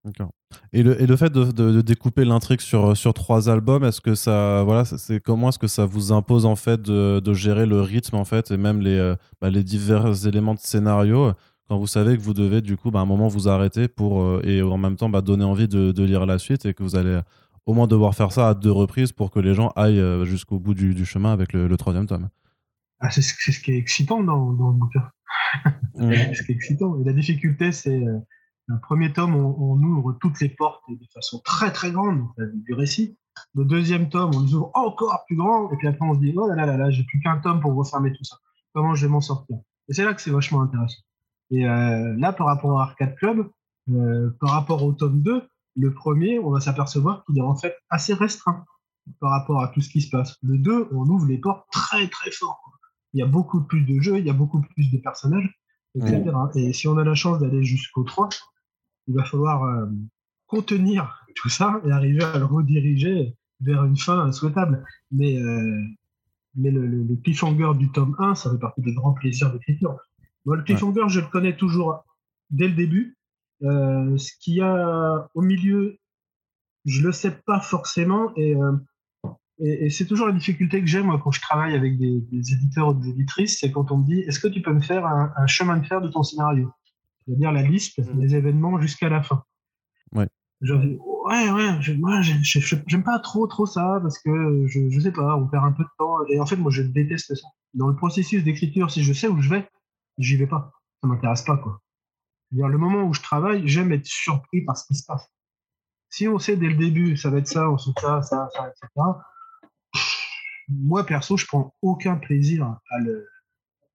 [0.05, 0.33] D'accord.
[0.73, 4.85] Et le, et le fait de, découper l'intrigue sur, trois albums, est-ce que ça, voilà,
[4.85, 8.51] c'est comment est-ce que ça vous impose en fait de, gérer le rythme en fait
[8.51, 11.33] et même les, euh, bah, les divers éléments de scénario?
[11.73, 14.21] Quand vous savez que vous devez du coup bah, à un moment vous arrêter pour
[14.21, 16.83] euh, et en même temps bah, donner envie de, de, lire la suite et que
[16.83, 17.19] vous allez
[17.65, 20.59] au moins devoir faire ça à deux reprises pour que les gens aillent euh, jusqu'au
[20.59, 22.29] bout du, du, chemin avec le, troisième tome.
[23.01, 25.09] Ah, c'est ce, ce, qui est excitant dans, dans le bouquin.
[25.95, 26.13] Mmh.
[26.35, 27.01] ce qui est excitant.
[27.01, 28.05] Et la difficulté, c'est
[28.67, 33.17] le premier tome, on, ouvre toutes les portes de façon très très grande du récit.
[33.55, 36.35] Le deuxième tome, on les ouvre encore plus grand, et puis après on se dit,
[36.37, 38.37] oh là là là là, j'ai plus qu'un tome pour refermer tout ça.
[38.75, 39.57] Comment je vais m'en sortir?
[39.89, 41.01] Et c'est là que c'est vachement intéressant.
[41.53, 43.49] Et euh, là, par rapport à Arcade Club,
[43.91, 45.43] euh, par rapport au tome 2,
[45.77, 48.65] le premier, on va s'apercevoir qu'il est en fait assez restreint
[49.21, 50.37] par rapport à tout ce qui se passe.
[50.43, 52.61] Le 2, on ouvre les portes très très fort.
[53.13, 55.61] Il y a beaucoup plus de jeux, il y a beaucoup plus de personnages,
[55.95, 56.25] etc.
[56.55, 58.31] Et si on a la chance d'aller jusqu'au 3,
[59.09, 59.87] il va falloir euh,
[60.47, 64.85] contenir tout ça et arriver à le rediriger vers une fin souhaitable.
[65.11, 65.83] Mais, euh,
[66.55, 69.99] mais le, le, cliffhanger du tome 1, ça fait partie des grands plaisirs d'écriture.
[70.47, 72.05] Le cliffhanger, je le connais toujours
[72.51, 73.17] dès le début.
[73.63, 75.99] Euh, ce qu'il y a au milieu,
[76.85, 78.33] je le sais pas forcément.
[78.37, 78.57] Et,
[79.61, 82.95] et, c'est toujours la difficulté que j'ai, moi, quand je travaille avec des, éditeurs ou
[82.95, 85.77] des éditrices, c'est quand on me dit Est-ce que tu peux me faire un chemin
[85.77, 86.73] de fer de ton scénario?
[87.27, 88.21] C'est-à-dire la liste mm.
[88.21, 89.43] des événements jusqu'à la fin.
[90.15, 90.29] Ouais.
[90.61, 95.37] ouais, ouais, je, moi, j'aime pas trop, trop ça parce que je, je sais pas,
[95.37, 96.17] on perd un peu de temps.
[96.29, 97.49] Et en fait, moi, je déteste ça.
[97.75, 99.69] Dans le processus d'écriture, si je sais où je vais,
[100.19, 100.73] j'y vais pas.
[101.01, 101.81] Ça m'intéresse pas, quoi.
[102.51, 105.27] le moment où je travaille, j'aime être surpris par ce qui se passe.
[106.11, 108.69] Si on sait dès le début, ça va être ça, on sait ça, ça, ça,
[108.69, 108.89] etc.
[110.69, 113.29] Moi, perso, je prends aucun plaisir à le,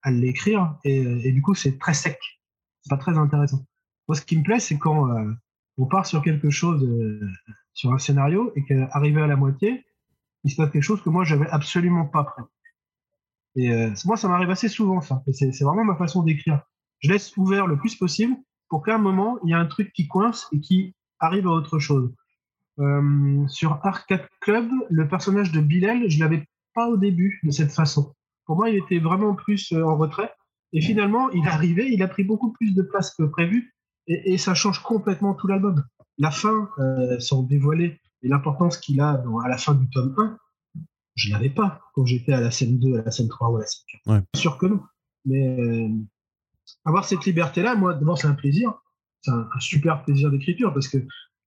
[0.01, 2.19] à l'écrire et, du coup, c'est très sec
[2.87, 3.65] pas très intéressant.
[4.07, 5.33] Moi, ce qui me plaît, c'est quand euh,
[5.77, 7.29] on part sur quelque chose, euh,
[7.73, 9.85] sur un scénario, et qu'arrivé à la moitié,
[10.43, 12.43] il se passe quelque chose que moi, j'avais absolument pas prêt.
[13.57, 15.21] Et euh, moi, ça m'arrive assez souvent, ça.
[15.33, 16.61] C'est vraiment ma façon d'écrire.
[16.99, 18.35] Je laisse ouvert le plus possible
[18.69, 21.51] pour qu'à un moment, il y a un truc qui coince et qui arrive à
[21.51, 22.13] autre chose.
[23.47, 28.13] sur Arcade Club, le personnage de Bilal, je l'avais pas au début de cette façon.
[28.45, 30.31] Pour moi, il était vraiment plus en retrait.
[30.73, 33.73] Et finalement, il est arrivé, il a pris beaucoup plus de place que prévu,
[34.07, 35.83] et, ça change complètement tout l'album.
[36.17, 40.37] La fin, euh, sans dévoiler, et l'importance qu'il a à la fin du tome 1,
[41.17, 43.61] je l'avais pas quand j'étais à la scène 2, à la scène 3 ou à
[43.61, 44.07] la scène 4.
[44.07, 44.23] Ouais.
[44.33, 44.79] Bien sûr que non.
[45.25, 45.89] Mais euh,
[46.85, 48.73] avoir cette liberté-là, moi, d'abord, c'est un plaisir.
[49.21, 50.99] C'est un, super plaisir d'écriture parce que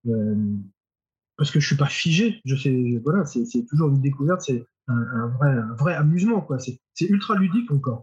[0.09, 0.57] euh,
[1.37, 2.41] parce que je suis pas figé.
[2.45, 6.59] Je sais, voilà, c'est toujours une découverte, c'est un, vrai, un vrai amusement, quoi.
[6.59, 6.79] C'est
[7.09, 8.03] ultra ludique encore.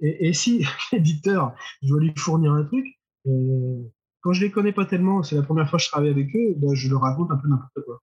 [0.00, 2.86] Et, si l'éditeur, je dois lui fournir un truc,
[3.26, 3.82] euh,
[4.20, 6.54] quand je les connais pas tellement, c'est la première fois que je travaille avec eux,
[6.56, 8.00] ben, je leur raconte un peu n'importe quoi.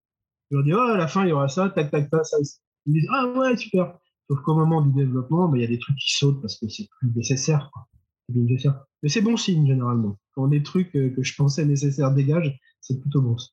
[0.51, 2.37] Je leur dis, oh, à la fin, il y aura ça, tac, tac, tac, ça.
[2.85, 3.97] Ils disent, ah ouais, super.
[4.29, 6.67] Sauf qu'au moment du développement, ben, il y a des trucs qui sautent parce que
[6.67, 7.69] c'est plus nécessaire.
[7.73, 7.87] Quoi.
[8.29, 8.83] nécessaire.
[9.03, 10.17] Mais c'est bon signe, généralement.
[10.33, 13.51] Quand des trucs euh, que je pensais nécessaires dégagent, c'est plutôt bon signe.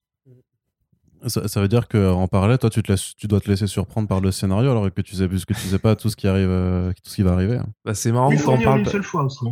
[1.29, 4.21] Ça, veut dire qu'en parallèle, toi, tu, te laisses, tu dois te laisser surprendre par
[4.21, 7.11] le scénario alors que tu sais, tu sais pas tout ce qui arrive, euh, tout
[7.11, 7.59] ce qui va arriver.
[7.59, 7.67] Hein.
[7.85, 8.81] Bah, c'est marrant quand on parle.
[8.81, 9.47] une seule fois aussi.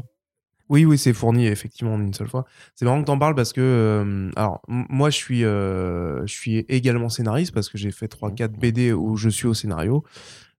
[0.71, 2.45] Oui, oui, c'est fourni effectivement en une seule fois.
[2.77, 6.59] C'est marrant que t'en parles parce que, euh, alors, moi, je suis, euh, je suis
[6.69, 10.05] également scénariste parce que j'ai fait 3-4 BD où je suis au scénario.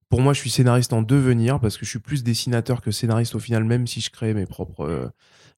[0.09, 3.35] Pour moi, je suis scénariste en devenir parce que je suis plus dessinateur que scénariste
[3.35, 4.81] au final, même si je crée mes propres.
[4.85, 5.07] euh,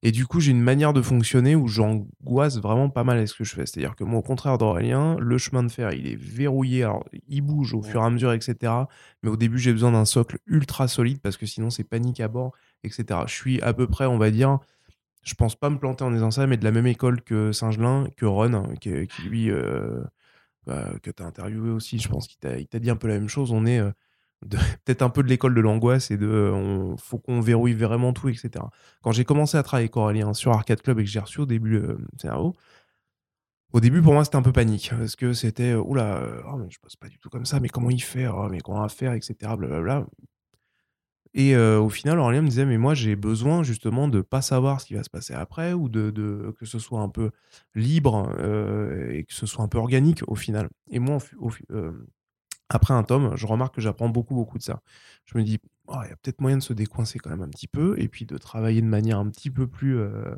[0.06, 3.34] Et du coup, j'ai une manière de fonctionner où j'angoisse vraiment pas mal avec ce
[3.34, 3.64] que je fais.
[3.64, 6.84] C'est-à-dire que moi, au contraire d'Aurélien, le chemin de fer, il est verrouillé.
[6.84, 8.70] Alors, il bouge au fur et à mesure, etc.
[9.22, 12.28] Mais au début, j'ai besoin d'un socle ultra solide parce que sinon, c'est panique à
[12.28, 12.52] bord,
[12.84, 13.20] etc.
[13.26, 14.58] Je suis à peu près, on va dire,
[15.22, 18.08] je pense pas me planter en disant ça, mais de la même école que Saint-Gelin,
[18.18, 20.04] que Ron, hein, qui, qui lui, euh,
[20.66, 23.30] bah, que tu as interviewé aussi, je pense qu'il t'a dit un peu la même
[23.30, 23.52] chose.
[23.52, 23.90] On est euh,
[24.84, 28.12] peut-être un peu de l'école de l'angoisse et de euh, on, faut qu'on verrouille vraiment
[28.12, 28.50] tout, etc.
[29.02, 31.46] Quand j'ai commencé à travailler avec Aurélien sur Arcade Club et que j'ai reçu au
[31.46, 32.54] début le scénario,
[33.72, 36.56] au début pour moi c'était un peu panique parce que c'était euh, oula, euh, oh,
[36.56, 38.88] mais je pas du tout comme ça, mais comment il fait, Oh, mais comment va
[38.88, 39.34] faire, etc.
[39.56, 40.06] Blablabla.
[41.34, 44.80] Et euh, au final, Aurélien me disait, mais moi, j'ai besoin justement de pas savoir
[44.80, 47.32] ce qui va se passer après ou de, que ce soit un peu
[47.74, 50.68] libre euh, et que ce soit un peu organique au final.
[50.90, 52.06] Et moi, au au euh,
[52.68, 54.82] après un tome, je remarque que j'apprends beaucoup, beaucoup de ça.
[55.26, 57.48] Je me dis, Oh, il y a peut-être moyen de se décoincer quand même un
[57.48, 60.34] petit peu et puis de travailler de manière un petit peu plus, euh,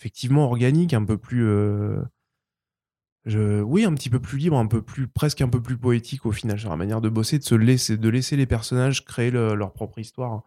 [0.00, 1.44] effectivement, organique, un peu plus...
[1.46, 2.02] euh,
[3.26, 6.26] je- oui, un petit peu plus libre, un peu plus, presque un peu plus poétique
[6.26, 9.30] au final, sur la manière de bosser, de se laisser, de laisser les personnages créer
[9.30, 10.42] le- leur propre histoire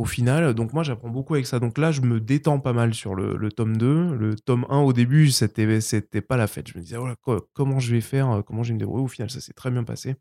[0.00, 0.54] au final.
[0.54, 1.58] Donc moi, j'apprends beaucoup avec ça.
[1.60, 4.14] Donc là, je me détends pas mal sur le, le tome 2.
[4.16, 6.68] Le tome 1, au début, c'était, c'était pas la fête.
[6.68, 9.04] Je me disais, voilà, quoi- comment je vais faire, euh, comment je vais me débrouiller.
[9.04, 10.16] Au final, ça s'est très bien passé.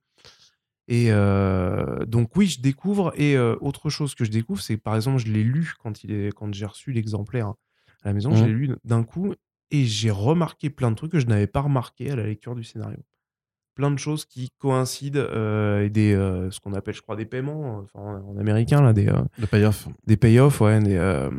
[0.87, 3.13] Et euh, donc oui, je découvre.
[3.15, 6.11] Et euh, autre chose que je découvre, c'est par exemple, je l'ai lu quand, il
[6.11, 7.49] est, quand j'ai reçu l'exemplaire
[8.03, 8.47] à la maison, je Mhm.
[8.47, 9.33] l'ai lu d'un coup
[9.71, 12.63] et j'ai remarqué plein de trucs que je n'avais pas remarqué à la lecture du
[12.63, 12.97] scénario.
[13.79, 17.23] Plein de choses qui coïncident euh, et des, euh, ce qu'on appelle, je crois, des
[17.23, 19.87] paiements, enfin, en américain, là, des, euh, Le payoff.
[20.05, 21.29] des payoffs, ouais, des,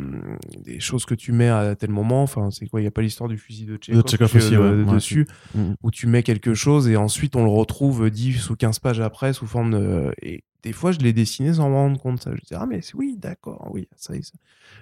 [0.65, 2.23] des choses que tu mets à tel moment.
[2.23, 4.71] Enfin, c'est quoi Il n'y a pas l'histoire du fusil de Tchekhov que- aussi, ouais.
[4.71, 5.75] Ouais, dessus, Mhm.
[5.83, 9.35] où tu mets quelque chose et ensuite on le retrouve 10 ou 15 pages après
[9.35, 10.11] sous forme de.
[10.23, 12.23] Et des fois, je l'ai dessiné sans me rendre compte.
[12.23, 12.31] Ça.
[12.35, 14.33] Je disais, ah, mais c'est- oui, d'accord, oui, ça y ça.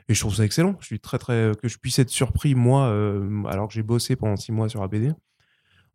[0.08, 0.76] Et je trouve ça excellent.
[0.78, 1.50] Je suis très, très.
[1.60, 2.86] Que je puisse être surpris, moi,
[3.48, 5.12] alors que j'ai bossé pendant 6 mois sur ABD.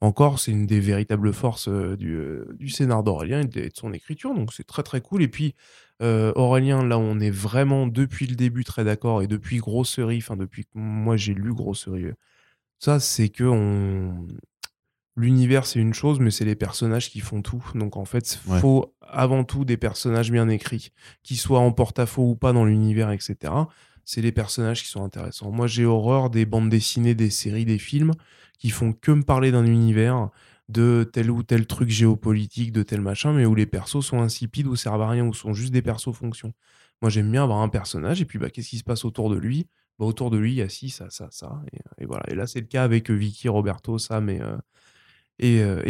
[0.04, 3.94] Encore, c'est une des véritables forces euh, du, euh, du scénar d'Aurélien et de, son
[3.94, 4.36] écriture.
[4.36, 5.24] Donc, c'est très, très cool.
[5.24, 5.56] Et puis,
[6.02, 9.22] euh, Aurélien, là, on est vraiment depuis le début très d'accord.
[9.22, 12.08] Et depuis Grosserie, enfin, depuis que moi j'ai lu Grosserie,
[12.80, 14.28] ça, c'est que on...
[15.16, 17.64] l'univers, c'est une chose, mais c'est les personnages qui font tout.
[17.74, 18.60] Donc, en fait, il Ouais.
[18.60, 20.92] faut avant tout des personnages bien écrits,
[21.24, 23.54] qui soient en porte-à-faux ou pas dans l'univers, etc.
[24.04, 25.50] C'est les personnages qui sont intéressants.
[25.50, 28.12] Moi, j'ai horreur des bandes dessinées, des séries, des films
[28.64, 30.30] qui font que me parler d'un univers,
[30.70, 34.68] de tel ou tel truc géopolitique, de tel machin, mais où les persos sont insipides
[34.68, 36.54] ou servent à rien, ou sont juste des persos fonctions.
[37.02, 39.36] Moi, j'aime bien avoir un personnage, et puis bah, qu'est-ce qui se passe autour de
[39.36, 39.68] lui?
[40.00, 41.62] Bah, Autour de lui, il y a ci, ça, ça, ça.
[41.98, 42.24] Et, voilà.
[42.30, 44.56] Et là, c'est le cas avec euh, Vicky, Roberto, Sam et, euh,
[45.44, 45.84] euh,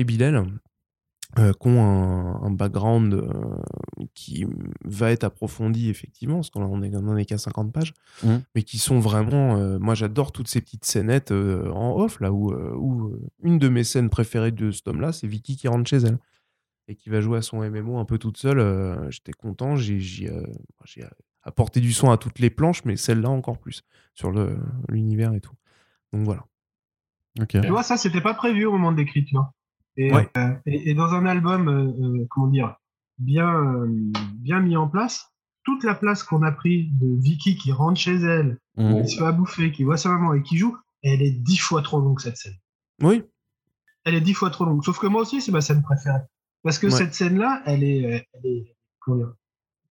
[1.39, 3.55] euh, qui ont un, un background euh,
[4.13, 4.45] qui
[4.85, 7.93] va être approfondi, effectivement, parce qu'on est, on est qu'à 50 pages,
[8.23, 8.43] Mhm.
[8.55, 9.57] mais qui sont vraiment.
[9.57, 13.19] euh, moi, j'adore toutes ces petites scénettes euh, en off, là, où, euh, où euh,
[13.41, 16.19] une de mes scènes préférées de ce tome-là, c'est Vicky qui rentre chez elle
[16.87, 18.59] et qui va jouer à son MMO un peu toute seule.
[18.59, 20.45] euh, J'étais content, j'ai euh,
[21.41, 24.57] apporté du son à toutes les planches, mais celle-là encore plus, sur le-
[24.89, 25.55] l'univers et tout.
[26.11, 26.45] Donc voilà.
[27.41, 27.59] Ok.
[27.59, 29.51] Tu vois, ça, c'était pas prévu au moment de l'écriture.
[29.97, 30.27] Et, Ouais.
[30.37, 32.75] euh, et, et dans un album, euh, euh, comment dire,
[33.19, 33.87] bien, euh,
[34.35, 35.27] bien mis en place,
[35.63, 39.03] toute la place qu'on a pris de Vicky qui rentre chez elle, Mhm.
[39.03, 41.57] qui se fait à bouffer, qui voit sa maman et qui joue, elle est dix
[41.57, 42.57] fois trop longue cette scène.
[43.01, 43.23] Oui,
[44.05, 44.83] Elle est dix fois trop longue.
[44.83, 46.19] Sauf que moi aussi, c'est ma scène préférée.
[46.63, 46.91] Parce que Ouais.
[46.91, 48.75] cette scène-là, elle est, elle est,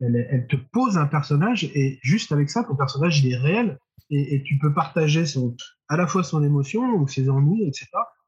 [0.00, 3.36] elle, est- elle te pose un personnage et juste avec ça, ton personnage, il est
[3.36, 3.78] réel
[4.10, 5.56] et, et tu peux partager son,
[5.88, 7.86] à la fois son émotion ou ses ennuis, etc.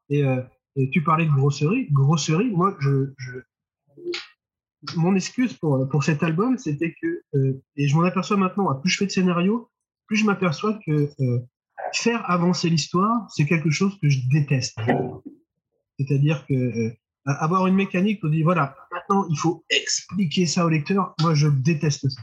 [0.09, 0.41] Et, euh,
[0.75, 1.87] et tu parlais de grosserie.
[1.91, 3.13] Grosserie, moi, je,
[4.95, 8.89] mon excuse pour, pour cet album, c'était que, euh, et je m'en aperçois maintenant, plus
[8.89, 9.69] je fais de scénario,
[10.07, 11.39] plus je m'aperçois que euh,
[11.93, 14.77] faire avancer l'histoire, c'est quelque chose que je déteste.
[15.99, 16.91] C'est-à-dire que euh,
[17.25, 21.33] avoir une mécanique où on dit voilà, maintenant il faut expliquer ça au lecteur, moi
[21.33, 22.21] je déteste ça.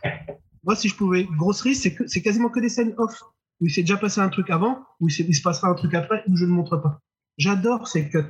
[0.65, 3.21] Moi, si je pouvais, grosserie, c'est que c'est quasiment que des scènes off
[3.61, 6.23] où il s'est déjà passé un truc avant, où il se passera un truc après,
[6.29, 7.01] où je ne montre pas.
[7.39, 8.25] J'adore ces cuts.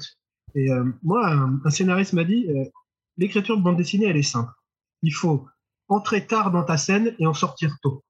[0.55, 1.29] Et euh, moi,
[1.65, 2.65] un, scénariste m'a dit euh,
[3.17, 4.53] l'écriture de bande dessinée, elle est simple.
[5.03, 5.47] Il faut
[5.89, 8.05] entrer tard dans ta scène et en sortir tôt.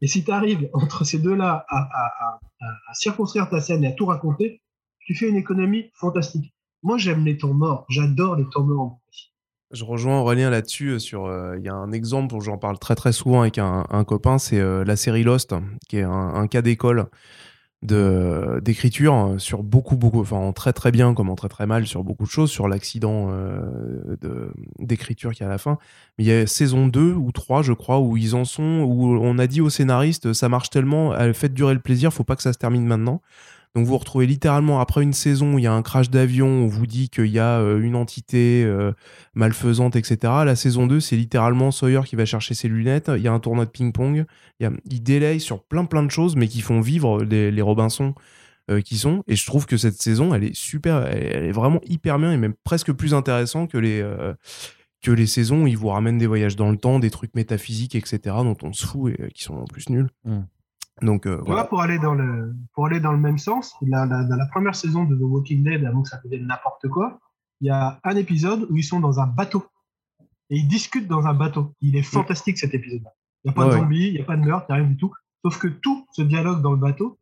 [0.00, 2.38] Et si tu arrives entre ces deux-là à, à-
[2.94, 4.62] circonscrire ta scène et à tout raconter,
[5.00, 6.54] tu fais une économie fantastique.
[6.82, 7.84] Moi, j'aime les temps morts.
[7.88, 9.00] J'adore les temps morts.
[9.70, 11.00] Je rejoins Aurélien là-dessus.
[11.00, 14.38] Sur, il y a un exemple où j'en parle très très souvent avec un, copain,
[14.38, 15.54] c'est la série Lost,
[15.88, 17.10] qui est un cas d'école
[17.84, 22.24] d'écriture sur beaucoup beaucoup enfin très très bien comme en très très mal sur beaucoup
[22.24, 24.16] de choses sur l'accident euh,
[24.78, 25.78] d'écriture qui a à la fin.
[26.16, 29.18] Mais il y a saison 2 ou 3 je crois où ils en sont où
[29.20, 32.42] on a dit au scénariste ça marche tellement faites durer le plaisir faut pas que
[32.42, 33.20] ça se termine maintenant
[33.74, 36.46] donc vous vous retrouvez littéralement après une saison où il y a un crash d'avion,
[36.46, 38.92] on vous dit qu'il y a euh, une entité euh,
[39.34, 40.16] malfaisante, etc.
[40.44, 43.40] La saison 2, c'est littéralement Sawyer qui va chercher ses lunettes, il y a un
[43.40, 44.26] tournoi de ping-pong,
[44.60, 48.14] il, délaye sur plein plein de choses, mais qui font vivre les, Robinson
[48.70, 49.24] euh, qui sont.
[49.26, 52.36] Et je trouve que cette saison, elle est super, elle, est vraiment hyper bien et
[52.36, 54.04] même presque plus intéressant que les
[55.02, 57.94] que les saisons où ils vous ramènent des voyages dans le temps, des trucs métaphysiques,
[57.94, 60.08] etc., dont on se fout et qui sont en plus nuls.
[60.24, 60.40] Mmh.
[61.02, 61.64] Donc, euh, voilà.
[61.64, 65.16] pour aller dans le pour aller dans le même sens, dans la première saison de
[65.16, 67.18] The Walking Dead, avant que ça devienne n'importe quoi,
[67.60, 69.66] il y a un épisode où ils sont dans un bateau
[70.50, 71.74] et ils discutent dans un bateau.
[71.80, 72.04] Il est mm.
[72.04, 73.10] fantastique cet épisode-là.
[73.44, 74.82] Il n'y a pas de zombies, il n'y a pas de meurtre, il n'y a
[74.82, 75.12] rien du tout.
[75.42, 77.18] Sauf que tout ce dialogue dans le bateau,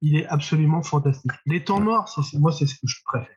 [0.00, 1.32] il est absolument fantastique.
[1.46, 3.36] Les temps morts, moi, c'est ce que je préfère.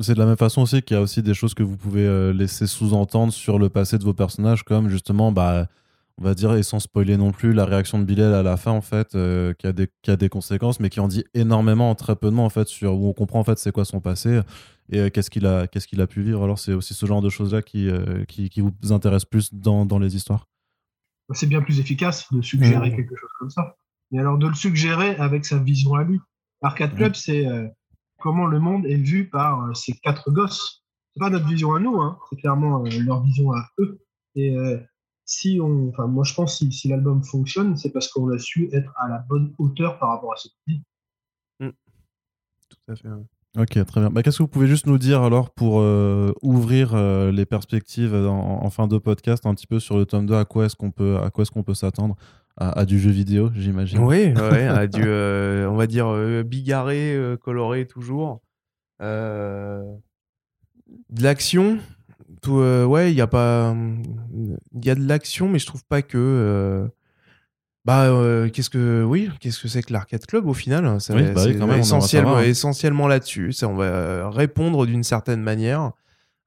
[0.00, 2.06] C'est de la même façon aussi qu'il y a aussi des choses que vous pouvez
[2.06, 5.68] euh, laisser sous-entendre sur le passé de vos personnages, comme justement, bah,
[6.20, 8.72] on va dire, et sans spoiler non plus, la réaction de Bilal à la fin,
[8.72, 11.94] en fait, euh, qui, a des, qui a des conséquences, mais qui en dit énormément,
[11.94, 14.00] très peu de mots, en fait, sur où on comprend, en fait, c'est quoi son
[14.00, 14.40] passé
[14.92, 16.44] et euh, qu'est-ce qu'il a, qu'est-ce qu'il a pu vivre.
[16.44, 19.86] Alors, c'est aussi ce genre de choses-là qui, euh, qui, qui, vous intéresse plus dans,
[19.86, 20.46] dans les histoires.
[21.32, 22.96] C'est bien plus efficace de suggérer mmh.
[22.96, 23.76] quelque chose comme ça.
[24.10, 26.20] Mais alors, de le suggérer avec sa vision à lui.
[26.60, 27.14] Arcade Club, mmh.
[27.14, 27.46] c'est
[28.18, 30.82] comment le monde est vu par ces quatre gosses.
[31.14, 32.18] C'est pas notre vision à nous, hein.
[32.28, 34.00] c'est clairement leur vision à eux.
[34.34, 34.54] Et
[35.30, 38.68] si on, enfin, moi je pense si, si l'album fonctionne, c'est parce qu'on a su
[38.72, 40.82] être à la bonne hauteur par rapport à ce dit.
[41.60, 41.68] Mmh.
[42.68, 43.08] Tout à fait.
[43.58, 44.10] Ok, très bien.
[44.10, 48.14] Bah, Qu'est-ce que vous pouvez juste nous dire alors pour euh, ouvrir euh, les perspectives
[48.14, 50.90] en, fin de podcast un petit peu sur le tome 2 À quoi est-ce qu'on
[50.90, 52.16] peut, à quoi est-ce qu'on peut s'attendre?
[52.56, 54.00] À, du jeu vidéo, j'imagine.
[54.00, 56.12] Oui, ouais, à du, euh, on va dire
[56.44, 58.42] bigarré, coloré toujours.
[59.00, 59.86] de
[61.18, 61.78] l'action,
[62.48, 63.74] euh, ouais, il y a pas,
[64.72, 66.18] il y a de l'action, mais je trouve pas que.
[66.18, 66.88] Euh,
[67.84, 71.00] bah, euh, qu'est-ce que, oui, qu'est-ce que c'est que l'arcade club au final?
[71.00, 72.42] C'est bah quand même, essentiellement, hein.
[72.42, 73.54] essentiellement là-dessus.
[73.62, 75.92] On va répondre d'une certaine manière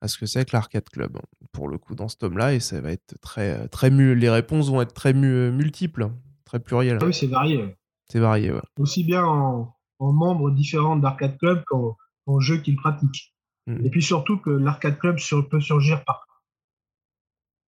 [0.01, 1.17] à ce que c'est que l'arcade club
[1.51, 4.81] pour le coup dans ce tome-là, et ça va être très, très les réponses vont
[4.81, 6.11] être très multiples,
[6.45, 6.99] très plurielles.
[7.01, 7.75] Ah oui, c'est varié.
[8.09, 8.61] C'est varié, ouais.
[8.77, 13.33] Aussi bien en, membres différents d'arcade club qu'en jeux qu'ils pratiquent.
[13.67, 15.17] Et puis surtout que l'arcade club
[15.49, 16.32] peut surgir partout.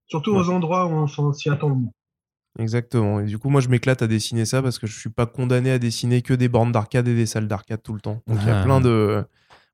[0.08, 1.82] Surtout aux endroits où on s'y attend
[2.58, 3.20] Exactement.
[3.20, 5.72] Et du coup, moi, je m'éclate à dessiner ça parce que je suis pas condamné
[5.72, 8.22] à dessiner que des bornes d'arcade et des salles d'arcade tout le temps.
[8.28, 9.26] Donc, il y a plein de,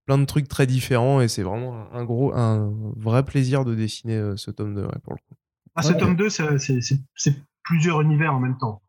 [0.05, 4.15] plein de trucs très différents et c'est vraiment un gros, un vrai plaisir de dessiner
[4.15, 5.35] euh, ce tome 2 pour le coup.
[5.75, 8.81] Ah, ce tome 2, c'est plusieurs univers en même temps.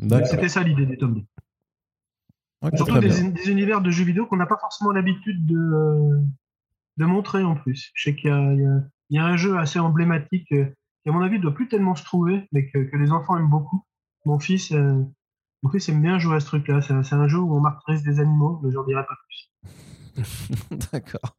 [0.00, 2.76] C'était ça l'idée des tomes 2.
[2.76, 6.18] Surtout des, des, univers de jeux vidéo qu'on n'a pas forcément l'habitude de,
[6.96, 7.92] de montrer en plus.
[7.94, 8.82] Je sais qu'il y, a,
[9.16, 10.66] un jeu assez emblématique euh,
[11.02, 13.48] qui, à mon avis, ne doit plus tellement se trouver, mais que, les enfants aiment
[13.48, 13.82] beaucoup.
[14.26, 15.02] Mon fils, euh,
[15.62, 16.82] mon fils aime bien jouer à ce truc-là.
[16.82, 20.24] C'est un, jeu où on martyrise des animaux, mais j'en dirai pas plus.
[20.92, 21.38] D'accord.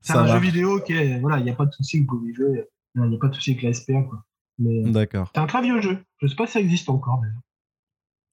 [0.00, 1.20] C'est un jeu vidéo qui est.
[1.20, 2.64] Voilà, il n'y a pas de souci que vous pouvez jouer.
[2.94, 4.02] Il n'y a pas de souci avec la SPA.
[4.02, 4.24] Quoi.
[4.58, 5.30] D'accord.
[5.34, 5.98] C'est un très vieux jeu.
[6.18, 7.40] Je ne sais pas si ça existe encore d'ailleurs.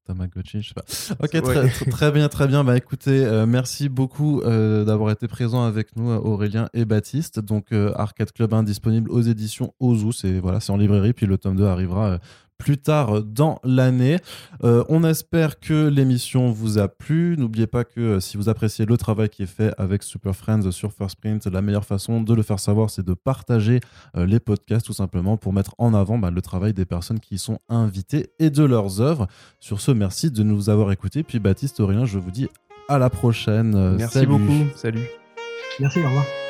[0.05, 0.85] Tamagotchi, je sais pas.
[1.23, 1.41] Ok,
[1.89, 2.63] très, bien, très bien.
[2.63, 7.39] Bah écoutez, euh, merci beaucoup euh, d'avoir été présent avec nous, Aurélien et Baptiste.
[7.39, 10.11] Donc, euh, Arcade Club 1 disponible aux éditions Ozu.
[10.13, 12.19] C'est voilà, c'est en librairie, puis le tome 2 arrivera
[12.57, 14.17] plus tard dans l'année.
[14.63, 17.35] Euh, on espère que l'émission vous a plu.
[17.37, 20.71] N'oubliez pas que euh, si vous appréciez le travail qui est fait avec Super Friends
[20.71, 23.79] sur First Print, la meilleure façon de le faire savoir, c'est de partager
[24.15, 27.35] euh, les podcasts tout simplement pour mettre en avant bah, le travail des personnes qui
[27.35, 29.27] y sont invitées et de leurs œuvres.
[29.59, 31.23] Sur ce, merci de nous avoir écoutés.
[31.23, 32.47] Puis Baptiste Aurélien, je vous dis
[32.87, 33.95] à la prochaine.
[33.95, 34.65] Merci beaucoup.
[34.75, 35.05] Salut.
[35.79, 36.44] Merci, au revoir.